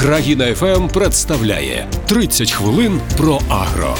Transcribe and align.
Країна 0.00 0.54
ФМ 0.54 0.88
представляє 0.88 1.88
30 2.06 2.52
хвилин 2.52 3.00
про 3.16 3.40
агро. 3.48 3.96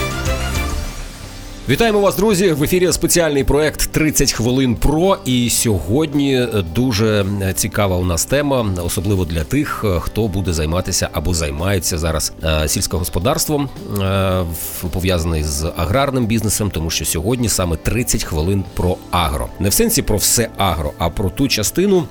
Вітаємо 1.68 2.00
вас, 2.00 2.16
друзі! 2.16 2.52
В 2.52 2.62
ефірі 2.62 2.92
спеціальний 2.92 3.44
проект 3.44 3.96
«30 3.96 4.32
хвилин 4.34 4.74
про. 4.74 5.18
І 5.24 5.50
сьогодні 5.50 6.46
дуже 6.74 7.26
цікава 7.54 7.96
у 7.96 8.04
нас 8.04 8.24
тема, 8.24 8.66
особливо 8.84 9.24
для 9.24 9.44
тих, 9.44 9.84
хто 10.00 10.28
буде 10.28 10.52
займатися 10.52 11.08
або 11.12 11.34
займається 11.34 11.98
зараз 11.98 12.32
е, 12.44 12.68
сільськогосподарством, 12.68 13.68
е, 14.02 14.44
пов'язаний 14.92 15.42
з 15.42 15.72
аграрним 15.76 16.26
бізнесом, 16.26 16.70
тому 16.70 16.90
що 16.90 17.04
сьогодні 17.04 17.48
саме 17.48 17.76
30 17.76 18.24
хвилин 18.24 18.64
про 18.74 18.96
агро. 19.10 19.48
Не 19.58 19.68
в 19.68 19.72
сенсі 19.72 20.02
про 20.02 20.16
все 20.16 20.48
агро, 20.56 20.92
а 20.98 21.10
про 21.10 21.30
ту 21.30 21.48
частину. 21.48 22.04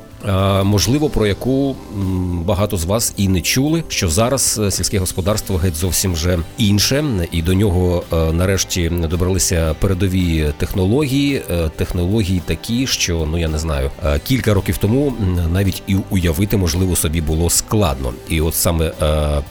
Можливо, 0.64 1.10
про 1.10 1.28
яку 1.28 1.76
багато 2.46 2.78
з 2.78 2.86
вас 2.86 3.14
і 3.18 3.28
не 3.28 3.42
чули, 3.42 3.84
що 3.88 4.10
зараз 4.10 4.60
е, 4.64 4.72
сільське 4.72 5.00
господарство 5.00 5.58
геть 5.58 5.76
зовсім 5.76 6.14
вже 6.14 6.40
інше, 6.58 7.06
і 7.32 7.42
до 7.42 7.54
нього 7.54 8.04
е, 8.14 8.34
нарешті 8.34 8.90
добралися 8.90 9.76
передові 9.80 10.46
технології. 10.58 11.42
е, 11.52 11.70
Технології 11.76 12.42
такі, 12.46 12.88
що 12.88 13.28
ну 13.32 13.38
я 13.38 13.48
не 13.48 13.60
знаю, 13.60 13.92
кілька 14.24 14.54
років 14.54 14.78
тому 14.78 15.14
навіть 15.54 15.84
і 15.88 15.96
уявити 16.10 16.58
можливо 16.58 16.96
собі 16.96 17.22
було 17.22 17.50
складно. 17.50 18.14
І 18.30 18.42
от 18.42 18.56
саме 18.56 18.92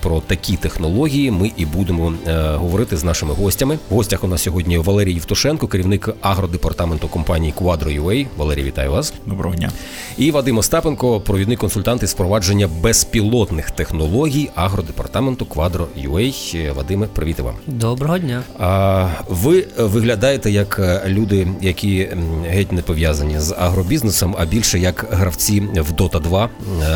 про 0.00 0.20
такі 0.20 0.56
технології 0.56 1.30
ми 1.30 1.52
і 1.56 1.66
будемо 1.66 2.12
говорити 2.54 2.96
з 2.96 3.04
нашими 3.04 3.34
гостями. 3.34 3.78
В 3.90 3.94
гостях 3.94 4.24
у 4.24 4.28
нас 4.28 4.42
сьогодні 4.42 4.78
Валерій 4.78 5.12
Євтушенко, 5.12 5.66
керівник 5.66 6.08
агродепартаменту 6.20 7.08
компанії 7.08 7.54
Quadro.ua. 7.60 8.26
Валерій, 8.36 8.62
вітаю 8.62 8.90
вас. 8.90 9.12
Доброго 9.26 9.56
дня. 9.56 9.70
І 10.18 10.30
Вадим 10.30 10.57
Остапенко, 10.58 11.20
провідний 11.20 11.56
консультант 11.56 12.02
із 12.02 12.12
впровадження 12.12 12.68
безпілотних 12.80 13.70
технологій 13.70 14.50
агродепартаменту 14.54 15.46
Квадро 15.46 15.88
Quadro.ua. 15.96 16.74
Вадиме, 16.74 17.06
привіт 17.06 17.40
вам. 17.40 17.54
Доброго 17.66 18.18
дня. 18.18 18.42
А, 18.58 19.08
ви 19.28 19.66
виглядаєте 19.78 20.50
як 20.50 20.78
е, 20.78 21.02
люди, 21.06 21.48
які 21.60 22.08
геть 22.46 22.72
не 22.72 22.82
пов'язані 22.82 23.40
з 23.40 23.54
агробізнесом, 23.58 24.36
а 24.38 24.44
більше 24.44 24.78
як 24.78 25.06
гравці 25.10 25.60
в 25.60 25.92
Dota 25.92 26.20
2, 26.22 26.44
е, 26.44 26.48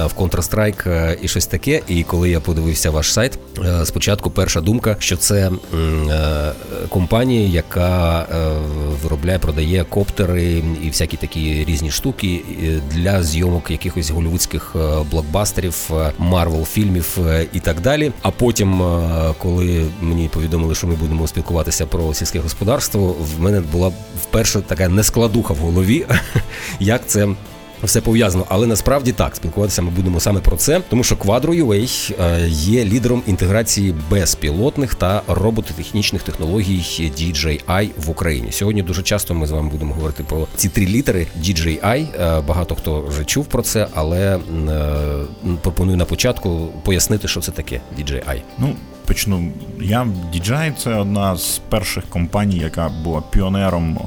в 0.06 0.20
Counter-Strike 0.20 0.88
е, 0.88 1.18
і 1.22 1.28
щось 1.28 1.46
таке. 1.46 1.80
І 1.88 2.02
коли 2.02 2.30
я 2.30 2.40
подивився 2.40 2.90
ваш 2.90 3.12
сайт, 3.12 3.38
е, 3.58 3.86
спочатку 3.86 4.30
перша 4.30 4.60
думка, 4.60 4.96
що 4.98 5.16
це 5.16 5.50
е, 5.74 6.52
компанія, 6.88 7.48
яка 7.48 8.20
е, 8.20 8.50
виробляє, 9.02 9.38
продає 9.38 9.84
коптери 9.84 10.62
і 10.84 10.88
всякі 10.88 11.16
такі 11.16 11.64
різні 11.68 11.90
штуки 11.90 12.42
е, 12.62 12.80
для 12.94 13.22
зйомок 13.52 13.70
якихось 13.70 14.10
голівудських 14.10 14.76
е, 14.76 15.04
блокбастерів, 15.10 15.90
Марвел 16.18 16.64
фільмів 16.64 17.18
е, 17.26 17.46
і 17.52 17.60
так 17.60 17.80
далі. 17.80 18.12
А 18.22 18.30
потім, 18.30 18.82
е, 18.82 19.34
коли 19.38 19.86
мені 20.00 20.28
повідомили, 20.28 20.74
що 20.74 20.86
ми 20.86 20.94
будемо 20.94 21.26
спілкуватися 21.26 21.86
про 21.86 22.14
сільське 22.14 22.38
господарство, 22.40 23.16
в 23.36 23.40
мене 23.40 23.60
була 23.60 23.92
вперше 24.22 24.60
така 24.60 24.88
нескладуха 24.88 25.54
в 25.54 25.56
голові, 25.56 26.06
як 26.80 27.06
це. 27.06 27.28
Все 27.82 28.00
пов'язано, 28.00 28.46
але 28.48 28.66
насправді 28.66 29.12
так 29.12 29.36
спілкуватися 29.36 29.82
ми 29.82 29.90
будемо 29.90 30.20
саме 30.20 30.40
про 30.40 30.56
це, 30.56 30.80
тому 30.88 31.04
що 31.04 31.14
Quadro.ua 31.14 32.14
е, 32.20 32.48
є 32.48 32.84
лідером 32.84 33.22
інтеграції 33.26 33.94
безпілотних 34.10 34.94
та 34.94 35.22
робототехнічних 35.28 36.22
технологій 36.22 36.78
DJI 37.18 37.88
в 37.98 38.10
Україні. 38.10 38.52
Сьогодні 38.52 38.82
дуже 38.82 39.02
часто 39.02 39.34
ми 39.34 39.46
з 39.46 39.50
вами 39.50 39.70
будемо 39.70 39.94
говорити 39.94 40.24
про 40.28 40.46
ці 40.56 40.68
три 40.68 40.86
літери 40.86 41.26
DJI. 41.40 42.06
Е, 42.20 42.40
Багато 42.40 42.74
хто 42.74 43.00
вже 43.00 43.24
чув 43.24 43.46
про 43.46 43.62
це, 43.62 43.86
але 43.94 44.36
е, 44.36 44.40
пропоную 45.62 45.96
на 45.96 46.04
початку 46.04 46.68
пояснити, 46.84 47.28
що 47.28 47.40
це 47.40 47.52
таке 47.52 47.80
DJI. 47.98 48.42
Ну, 48.58 48.74
почну. 49.06 49.52
Я 49.80 50.08
DJI 50.34 50.72
це 50.76 50.94
одна 50.94 51.36
з 51.36 51.60
перших 51.68 52.04
компаній, 52.08 52.58
яка 52.58 52.88
була 53.04 53.22
піонером, 53.30 53.98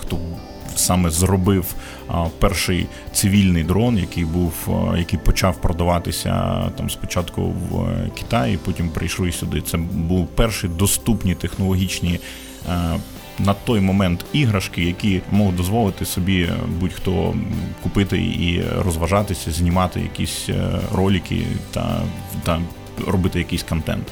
хто 0.00 0.18
саме 0.76 1.10
зробив 1.10 1.74
перший 2.38 2.86
цивільний 3.12 3.64
дрон, 3.64 3.98
який 3.98 4.24
був, 4.24 4.52
який 4.96 5.18
почав 5.18 5.60
продаватися 5.60 6.62
там 6.76 6.90
спочатку 6.90 7.42
в 7.42 7.86
Китаї, 8.18 8.58
потім 8.64 8.88
прийшли 8.88 9.32
сюди. 9.32 9.60
Це 9.60 9.76
був 9.78 10.26
перші 10.26 10.68
доступні 10.68 11.34
технологічні. 11.34 12.20
На 13.38 13.54
той 13.54 13.80
момент 13.80 14.24
іграшки, 14.32 14.84
які 14.84 15.20
можуть 15.30 15.56
дозволити 15.56 16.04
собі 16.04 16.48
будь-хто 16.80 17.34
купити 17.82 18.18
і 18.18 18.62
розважатися, 18.84 19.52
знімати 19.52 20.00
якісь 20.00 20.48
е, 20.48 20.80
ролики 20.94 21.42
та, 21.70 22.00
та 22.44 22.60
робити 23.06 23.38
якийсь 23.38 23.62
контент. 23.62 24.06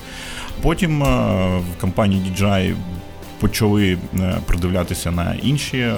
Потім 0.63 1.03
е, 1.03 1.07
в 1.59 1.81
компанії 1.81 2.23
DJI 2.23 2.75
почали 3.41 3.99
е, 4.21 4.37
придивлятися 4.47 5.11
на 5.11 5.35
інші 5.43 5.79
е, 5.79 5.97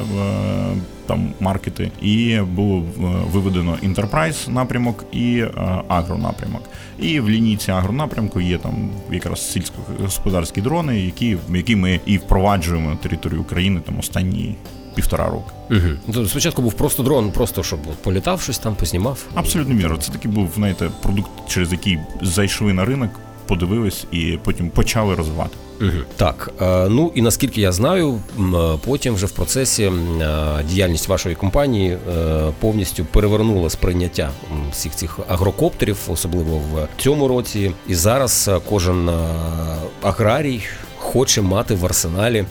там 1.06 1.32
маркети, 1.41 1.91
і 2.03 2.38
було 2.41 2.78
е, 2.78 3.03
виведено 3.32 3.78
Enterprise 3.84 4.50
напрямок 4.50 5.04
і 5.12 5.38
е, 5.38 5.50
агро 5.88 6.19
напрямок. 6.19 6.62
І 6.98 7.20
в 7.20 7.30
лінійці 7.30 7.70
агро 7.70 7.92
напрямку 7.92 8.41
є 8.41 8.58
там 8.58 8.91
якраз 9.10 9.53
сільськогосподарські 9.53 10.60
дрони, 10.60 11.00
які, 11.00 11.36
які 11.54 11.76
ми 11.76 12.00
і 12.06 12.19
впроваджуємо 12.19 12.91
на 12.91 12.97
територію 12.97 13.41
України 13.41 13.80
там 13.86 13.98
останні 13.98 14.56
півтора 14.94 15.26
року. 15.26 15.50
Угу. 15.70 16.26
Спочатку 16.26 16.62
був 16.62 16.74
просто 16.74 17.03
дрон, 17.03 17.32
просто 17.32 17.62
щоб 17.62 17.80
політав 17.80 18.41
щось 18.41 18.59
там, 18.59 18.74
поснімав. 18.74 19.24
Абсолютно 19.34 19.74
вірно. 19.74 19.97
Це 19.97 20.12
такий 20.12 20.30
був, 20.30 20.50
знаєте, 20.54 20.91
продукт, 21.03 21.30
через 21.48 21.72
який 21.72 21.98
зайшли 22.22 22.72
на 22.72 22.84
ринок, 22.84 23.10
подивились 23.47 24.06
і 24.12 24.38
потім 24.44 24.70
почали 24.70 25.14
розвивати. 25.14 25.56
Угу. 25.82 25.91
Так, 26.16 26.50
е, 26.60 26.88
ну 26.88 27.12
і 27.15 27.22
наскільки 27.22 27.60
я 27.60 27.72
знаю, 27.72 28.20
е, 28.38 28.43
потім 28.84 29.15
вже 29.15 29.26
в 29.26 29.31
процесі 29.31 29.84
е, 29.84 29.93
діяльність 30.69 31.09
вашої 31.09 31.34
компанії 31.34 31.98
повністю 32.60 33.04
перевернула 33.04 33.70
сприйняття 33.70 34.31
всіх 34.72 34.94
цих 34.94 35.19
агрокоптерів, 35.28 35.98
особливо 36.09 36.56
в 36.56 36.88
цьому 37.03 37.28
році. 37.28 37.72
І 37.88 37.94
зараз 37.94 38.50
кожен 38.69 39.10
аграрій. 40.03 40.62
Хоче 41.03 41.42
мати 41.42 41.75
в 41.75 41.84
арсеналі 41.84 42.38
е, 42.38 42.47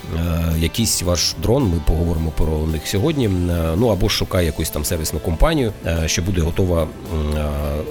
якийсь 0.60 1.04
ваш 1.04 1.36
дрон. 1.44 1.64
Ми 1.64 1.82
поговоримо 1.88 2.32
про 2.38 2.68
них 2.68 2.88
сьогодні. 2.88 3.26
Е, 3.26 3.30
ну 3.78 3.88
або 3.88 4.10
шукає 4.10 4.46
якусь 4.46 4.70
там 4.70 4.86
сервісну 4.86 5.20
компанію, 5.20 5.74
е, 5.86 6.04
що 6.06 6.22
буде 6.22 6.42
готова 6.42 6.84
е, 6.84 6.88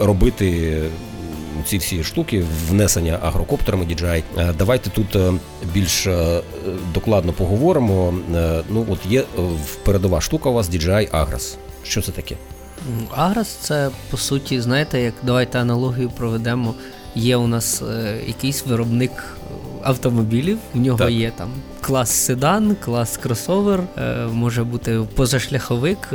робити 0.00 0.78
ці 1.66 1.78
всі 1.78 2.04
штуки, 2.04 2.44
внесення 2.68 3.18
агрокоптерами 3.22 3.84
DJI. 3.84 4.22
Е, 4.38 4.54
Давайте 4.58 4.90
тут 4.90 5.16
е, 5.16 5.32
більш 5.74 6.06
е, 6.06 6.40
докладно 6.94 7.32
поговоримо. 7.32 8.14
Ну, 8.70 8.86
от 8.90 8.98
є 9.06 9.24
передова 9.84 10.20
штука 10.20 10.48
у 10.48 10.52
вас 10.52 10.70
DJI 10.70 11.10
Agras. 11.10 11.56
Що 11.82 12.02
це 12.02 12.12
таке? 12.12 12.36
М, 12.88 13.06
Агрос 13.10 13.48
це 13.48 13.90
по 14.10 14.16
суті, 14.16 14.60
знаєте, 14.60 15.00
як 15.00 15.14
давайте 15.22 15.60
аналогію 15.60 16.10
проведемо. 16.10 16.74
Є 17.14 17.36
у 17.36 17.46
нас 17.46 17.82
е, 17.82 18.18
якийсь 18.26 18.66
виробник 18.66 19.10
автомобілів, 19.82 20.58
в 20.74 20.80
нього 20.80 20.98
Так. 20.98 21.10
є 21.10 21.32
там 21.36 21.48
клас 21.80 22.10
седан, 22.10 22.76
клас 22.84 23.16
кросовер, 23.16 23.80
е, 23.98 24.26
може 24.26 24.64
бути 24.64 25.00
позашляховик. 25.14 26.08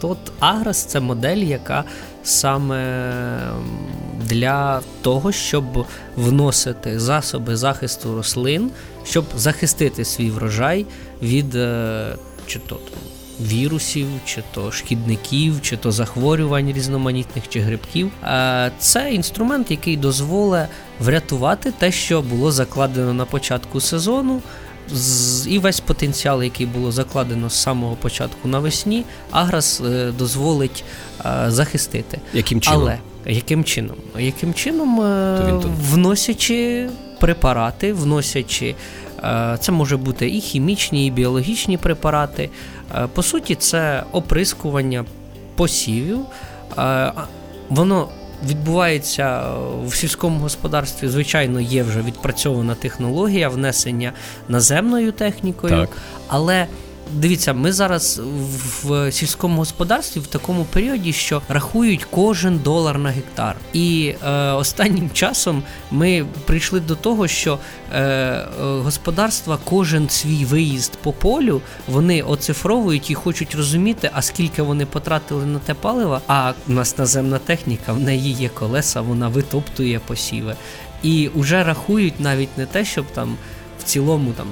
Тот 0.00 0.18
Аграс 0.40 0.84
це 0.84 1.00
модель, 1.00 1.36
яка 1.36 1.84
саме 2.24 2.78
для 4.24 4.80
того, 5.02 5.32
щоб 5.32 5.86
вносити 6.16 7.00
засоби 7.00 7.56
захисту 7.56 8.14
рослин, 8.16 8.70
щоб 9.04 9.24
захистити 9.36 10.04
свій 10.04 10.30
врожай 10.30 10.86
від 11.22 11.54
е, 11.54 12.16
чи 12.46 12.58
то 12.58 12.78
вірусів, 13.40 14.06
чи 14.24 14.42
то 14.54 14.72
шкідників, 14.72 15.62
чи 15.62 15.76
то 15.76 15.92
захворювань 15.92 16.72
різноманітних 16.72 17.48
чи 17.48 17.60
грибків. 17.60 18.10
Це 18.78 19.10
інструмент, 19.12 19.70
який 19.70 19.96
дозволить 19.96 20.68
врятувати 21.00 21.72
те, 21.78 21.92
що 21.92 22.22
було 22.22 22.52
закладено 22.52 23.14
на 23.14 23.24
початку 23.24 23.80
сезону. 23.80 24.42
І 25.48 25.58
весь 25.58 25.80
потенціал, 25.80 26.42
який 26.42 26.66
було 26.66 26.92
закладено 26.92 27.50
з 27.50 27.62
самого 27.62 27.96
початку 27.96 28.48
навесні, 28.48 29.04
Аграс 29.30 29.80
е, 29.80 30.12
дозволить 30.18 30.84
е, 31.26 31.44
захистити. 31.48 32.20
Яким 32.34 32.60
чином? 32.60 32.82
Але 32.82 32.98
яким 33.26 33.64
чином? 33.64 33.96
Яким 34.18 34.54
чином, 34.54 35.00
е, 35.00 35.60
вносячи 35.90 36.88
препарати, 37.20 37.92
вносячи. 37.92 38.74
Це 39.60 39.72
може 39.72 39.96
бути 39.96 40.30
і 40.30 40.40
хімічні, 40.40 41.06
і 41.06 41.10
біологічні 41.10 41.78
препарати. 41.78 42.50
Е, 42.94 43.08
По 43.14 43.22
суті, 43.22 43.54
це 43.54 44.02
оприскування 44.12 45.04
посівів. 45.56 46.18
Е, 46.78 47.12
Воно 47.68 48.08
відбувається 48.46 49.42
в 49.86 49.94
сільському 49.94 50.38
господарстві. 50.38 51.08
Звичайно, 51.08 51.60
є 51.60 51.82
вже 51.82 52.02
відпрацьована 52.02 52.74
технологія 52.74 53.48
внесення 53.48 54.12
наземною 54.48 55.12
технікою, 55.12 55.80
Так. 55.80 55.90
але 56.28 56.66
дивіться, 57.12 57.52
ми 57.52 57.72
зараз 57.72 58.20
в 58.82 59.12
сільському 59.12 59.56
господарстві 59.56 60.20
в 60.20 60.26
такому 60.26 60.64
періоді, 60.64 61.12
що 61.12 61.42
рахують 61.48 62.04
кожен 62.10 62.58
долар 62.58 62.98
на 62.98 63.10
гектар. 63.10 63.56
І 63.72 64.14
е, 64.26 64.30
останнім 64.52 65.10
часом 65.10 65.62
ми 65.90 66.26
прийшли 66.44 66.80
до 66.80 66.94
того, 66.94 67.28
що 67.28 67.58
е, 67.94 68.46
господарства 68.60 69.58
кожен 69.64 70.08
свій 70.08 70.44
виїзд 70.44 70.98
по 71.02 71.12
полю 71.12 71.60
вони 71.88 72.22
оцифровують 72.22 73.10
і 73.10 73.14
хочуть 73.14 73.54
розуміти, 73.54 74.10
а 74.12 74.22
скільки 74.22 74.62
вони 74.62 74.86
потратили 74.86 75.46
на 75.46 75.58
те 75.58 75.74
паливо. 75.74 76.20
А 76.28 76.52
у 76.68 76.72
нас 76.72 76.98
наземна 76.98 77.38
техніка, 77.38 77.92
в 77.92 78.00
неї 78.00 78.32
є 78.32 78.48
колеса, 78.48 79.00
вона 79.00 79.28
витоптує 79.28 79.98
посіви. 79.98 80.56
І 81.02 81.30
вже 81.34 81.64
рахують 81.64 82.20
навіть 82.20 82.58
не 82.58 82.66
те, 82.66 82.84
щоб 82.84 83.06
там 83.06 83.36
в 83.80 83.82
цілому 83.82 84.32
там 84.32 84.46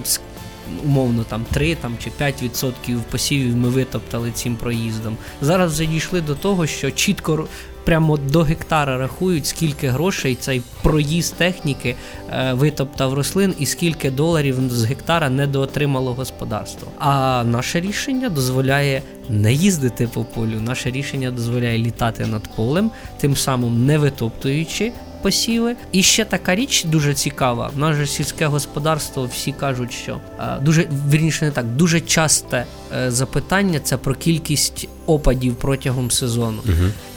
умовно 0.84 1.24
там 1.24 1.44
3 1.52 1.74
там, 1.74 1.96
чи 2.04 2.10
5% 2.24 2.98
посівів 3.10 3.56
ми 3.56 3.68
витоптали 3.68 4.30
цим 4.30 4.56
проїздом. 4.56 5.16
Зараз 5.40 5.72
вже 5.72 5.86
дійшли 5.86 6.20
до 6.20 6.34
того, 6.34 6.66
що 6.66 6.90
чітко 6.90 7.48
прямо 7.86 8.16
до 8.16 8.42
гектара 8.42 8.98
рахують, 8.98 9.46
скільки 9.46 9.88
грошей 9.88 10.34
цей 10.34 10.62
проїзд 10.82 11.34
техніки 11.34 11.96
е, 12.30 12.52
витоптав 12.52 13.14
рослин 13.14 13.54
і 13.58 13.66
скільки 13.66 14.10
доларів 14.10 14.56
з 14.70 14.84
гектара 14.84 15.30
недоотримало 15.30 16.14
господарство. 16.14 16.88
А 16.98 17.44
наше 17.44 17.80
рішення 17.80 18.28
дозволяє 18.28 19.02
не 19.28 19.52
їздити 19.52 20.06
по 20.06 20.24
полю. 20.24 20.60
Наше 20.60 20.90
рішення 20.90 21.30
дозволяє 21.30 21.78
літати 21.78 22.26
над 22.26 22.56
полем, 22.56 22.90
тим 23.18 23.36
самим 23.36 23.86
не 23.86 23.98
витоптуючи 23.98 24.92
посіви. 25.26 25.76
І 25.92 26.02
ще 26.02 26.24
така 26.24 26.54
річ 26.54 26.84
дуже 26.84 27.14
цікава. 27.14 27.70
В 27.74 27.78
нас 27.78 27.96
же 27.96 28.06
сільське 28.06 28.46
господарство 28.46 29.24
всі 29.24 29.52
кажуть, 29.52 29.92
що 29.92 30.20
е, 30.40 30.58
дуже 30.60 30.88
вірніше 31.10 31.44
не 31.44 31.50
так, 31.50 31.66
дуже 31.66 32.00
часте 32.00 32.66
е, 32.96 33.10
запитання 33.10 33.80
це 33.80 33.96
про 33.96 34.14
кількість 34.14 34.88
опадів 35.06 35.54
протягом 35.54 36.10
сезону. 36.10 36.62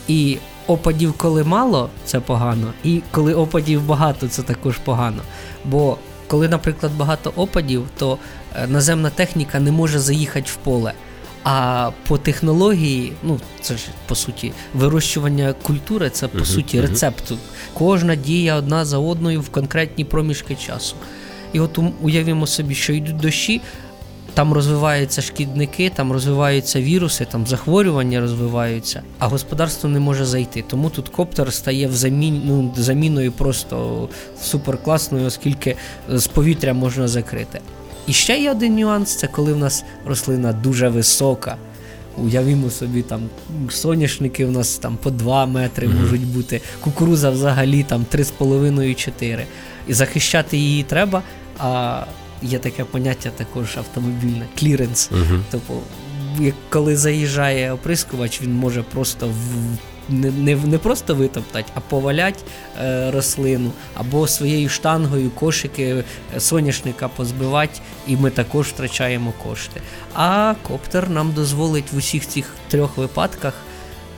І 0.07 0.37
опадів, 0.67 1.13
коли 1.13 1.43
мало, 1.43 1.89
це 2.05 2.19
погано, 2.19 2.73
і 2.83 3.01
коли 3.11 3.33
опадів 3.33 3.81
багато, 3.81 4.27
це 4.27 4.41
також 4.41 4.77
погано. 4.77 5.21
Бо 5.65 5.97
коли, 6.27 6.47
наприклад, 6.47 6.91
багато 6.97 7.33
опадів, 7.35 7.85
то 7.97 8.17
е, 8.55 8.67
наземна 8.67 9.09
техніка 9.09 9.59
не 9.59 9.71
може 9.71 9.99
заїхати 9.99 10.49
в 10.51 10.55
поле. 10.55 10.93
А 11.43 11.89
по 12.07 12.17
технології, 12.17 13.13
ну 13.23 13.39
це 13.61 13.77
ж 13.77 13.83
по 14.07 14.15
суті, 14.15 14.51
вирощування 14.73 15.53
культури 15.53 16.09
це 16.09 16.27
по 16.27 16.45
суті 16.45 16.81
рецепт. 16.81 17.33
Кожна 17.73 18.15
дія 18.15 18.55
одна 18.55 18.85
за 18.85 18.97
одною 18.97 19.41
в 19.41 19.49
конкретні 19.49 20.05
проміжки 20.05 20.55
часу. 20.55 20.95
І 21.53 21.59
от 21.59 21.79
уявімо 22.01 22.47
собі, 22.47 22.75
що 22.75 22.93
йдуть 22.93 23.17
дощі, 23.17 23.61
там 24.33 24.53
розвиваються 24.53 25.21
шкідники, 25.21 25.91
там 25.95 26.11
розвиваються 26.11 26.81
віруси, 26.81 27.25
там 27.25 27.47
захворювання 27.47 28.21
розвиваються, 28.21 29.01
а 29.19 29.27
господарство 29.27 29.89
не 29.89 29.99
може 29.99 30.25
зайти. 30.25 30.63
Тому 30.67 30.89
тут 30.89 31.09
коптер 31.09 31.53
стає 31.53 31.87
в 31.87 32.11
ну, 32.21 32.73
заміною 32.77 33.31
просто 33.31 34.09
суперкласною, 34.41 35.25
оскільки 35.25 35.75
з 36.09 36.27
повітря 36.27 36.73
можна 36.73 37.07
закрити. 37.07 37.61
І 38.09 38.13
ще 38.13 38.39
є 38.39 38.51
один 38.51 38.75
нюанс: 38.75 39.15
це 39.15 39.27
коли 39.27 39.53
в 39.53 39.57
нас 39.57 39.83
рослина 40.05 40.53
дуже 40.53 40.89
висока. 40.89 41.57
Уявімо 42.17 42.69
собі, 42.69 43.01
там 43.01 43.21
соняшники 43.69 44.45
у 44.45 44.51
нас 44.51 44.77
там 44.77 44.97
по 44.97 45.09
2 45.11 45.45
метри 45.45 45.87
Мгм. 45.87 46.01
можуть 46.01 46.25
бути, 46.27 46.61
кукуруза 46.81 47.29
взагалі 47.29 47.83
там 47.83 48.05
3,5-4. 48.11 49.45
І 49.87 49.93
захищати 49.93 50.57
її 50.57 50.83
треба. 50.83 51.21
А 51.57 52.03
є 52.41 52.59
таке 52.59 52.83
поняття 52.83 53.29
також 53.29 53.77
автомобільне 53.77 54.45
кліренс. 54.59 55.09
Угу. 55.11 55.39
Тобто, 55.51 55.73
коли 56.69 56.95
заїжджає 56.97 57.73
оприскувач, 57.73 58.41
він 58.41 58.53
може 58.53 58.83
просто 58.83 59.27
в. 59.27 59.31
Не, 60.09 60.31
не, 60.31 60.55
не 60.55 60.77
просто 60.77 61.15
витоптати, 61.15 61.71
а 61.75 61.79
повалять 61.79 62.43
е, 62.81 63.11
рослину, 63.11 63.71
або 63.95 64.27
своєю 64.27 64.69
штангою 64.69 65.29
кошики 65.29 66.03
е, 66.35 66.39
соняшника 66.39 67.07
позбивати, 67.07 67.79
і 68.07 68.17
ми 68.17 68.29
також 68.29 68.67
втрачаємо 68.67 69.33
кошти. 69.43 69.81
А 70.13 70.53
коптер 70.67 71.09
нам 71.09 71.33
дозволить 71.33 71.91
в 71.91 71.97
усіх 71.97 72.27
цих 72.27 72.53
трьох 72.69 72.97
випадках 72.97 73.53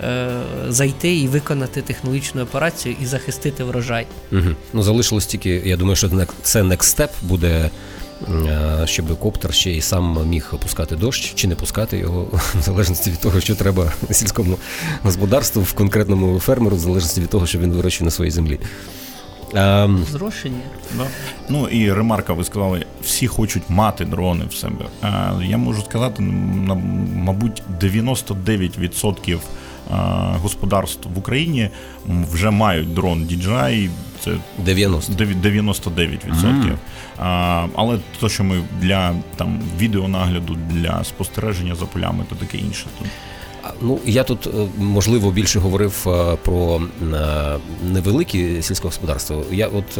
е, 0.04 0.30
зайти 0.68 1.16
і 1.16 1.28
виконати 1.28 1.82
технологічну 1.82 2.44
операцію 2.44 2.96
і 3.02 3.06
захистити 3.06 3.64
врожай. 3.64 4.08
Угу. 4.32 4.50
Ну, 4.74 4.84
залишилось 4.84 5.26
тільки, 5.26 5.50
я 5.50 5.78
думаю, 5.78 5.96
що 5.96 6.10
це 6.42 6.62
next 6.62 6.98
step 6.98 7.10
буде, 7.22 7.70
щоб 8.86 9.20
коптер 9.20 9.54
ще 9.54 9.72
і 9.72 9.82
сам 9.82 10.30
міг 10.30 10.50
опускати 10.54 10.96
дощ 10.96 11.34
чи 11.36 11.48
не 11.48 11.56
пускати 11.56 11.98
його, 11.98 12.28
в 12.32 12.62
залежності 12.62 13.12
від 13.12 13.20
того, 13.20 13.40
що 13.40 13.56
треба 13.56 13.92
сільському 14.12 14.58
господарству, 15.04 15.62
в 15.62 15.74
конкретному 15.74 16.40
фермеру, 16.40 16.76
в 16.76 16.80
залежності 16.80 17.22
від 17.22 17.30
того, 17.30 17.48
що 17.48 17.60
він 17.60 17.72
вирощує 17.72 18.06
на 18.06 18.12
своїй 18.12 18.32
землі. 18.32 18.60
Ем, 19.54 20.06
Зрошення. 20.12 20.62
Да. 20.98 21.04
Ну 21.50 21.68
і 21.68 21.94
ремарка, 21.94 22.34
ви 22.34 22.44
сказали, 22.44 22.86
всі 23.04 23.28
хочуть 23.28 23.64
мати 23.70 24.06
дрони 24.06 24.46
в 24.50 24.54
себе. 24.54 24.86
Я 25.44 25.58
можу 25.58 25.82
сказати, 25.82 26.24
мабуть, 27.16 27.64
99% 27.82 29.38
а, 29.38 29.40
господарств 30.42 31.10
в 31.16 31.18
Україні 31.18 31.70
вже 32.32 32.52
мають 32.52 32.94
дрон 32.94 33.24
DJI. 33.24 33.90
Це 34.24 34.32
90. 34.60 35.14
Деві- 35.14 35.42
99%. 35.42 36.76
А, 37.20 37.68
але 37.76 38.00
то, 38.20 38.30
що 38.30 38.44
ми 38.44 38.64
для 38.82 39.14
там 39.36 39.60
відеонагляду, 39.80 40.58
для 40.70 41.04
спостереження 41.04 41.76
за 41.76 41.86
полями, 41.86 42.26
то 42.30 42.36
таке 42.36 42.58
інше. 42.58 42.86
Ну, 43.82 44.00
я 44.06 44.24
тут, 44.24 44.48
е, 44.48 44.50
можливо, 44.78 45.32
більше 45.32 45.60
говорив 45.60 46.06
е, 46.08 46.38
про 46.44 46.82
е, 47.14 47.58
невеликі 47.84 48.62
сільське 48.62 48.88
господарство. 48.88 49.44
Я 49.52 49.68
от 49.68 50.00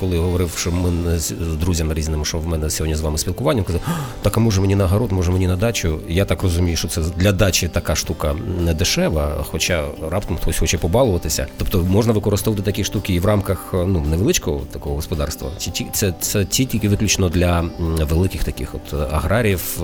коли 0.00 0.18
говорив, 0.18 0.52
що 0.56 0.72
ми 0.72 1.18
з 1.18 1.30
друзями 1.30 1.94
різними, 1.94 2.24
що 2.24 2.38
в 2.38 2.46
мене 2.46 2.70
сьогодні 2.70 2.96
з 2.96 3.00
вами 3.00 3.18
спілкування, 3.18 3.62
казав, 3.62 3.80
так 4.22 4.36
а 4.36 4.40
може 4.40 4.60
мені 4.60 4.74
на 4.74 4.86
город, 4.86 5.12
може 5.12 5.32
мені 5.32 5.46
на 5.46 5.56
дачу. 5.56 5.98
Я 6.08 6.24
так 6.24 6.42
розумію, 6.42 6.76
що 6.76 6.88
це 6.88 7.00
для 7.16 7.32
дачі 7.32 7.68
така 7.68 7.94
штука 7.94 8.36
не 8.64 8.74
дешева, 8.74 9.44
хоча 9.50 9.84
раптом 10.10 10.36
хтось 10.36 10.58
хоче 10.58 10.78
побалуватися. 10.78 11.46
Тобто 11.56 11.84
можна 11.84 12.12
використовувати 12.12 12.70
такі 12.70 12.84
штуки 12.84 13.14
і 13.14 13.20
в 13.20 13.26
рамках 13.26 13.68
ну, 13.72 14.04
невеличкого 14.10 14.60
такого 14.70 14.94
господарства. 14.94 15.50
Чи 15.58 15.70
це, 15.92 16.14
це 16.20 16.44
ті 16.44 16.64
тільки 16.64 16.88
виключно 16.88 17.28
для 17.28 17.64
великих 18.10 18.44
таких 18.44 18.74
от 18.74 19.12
аграріїв, 19.12 19.82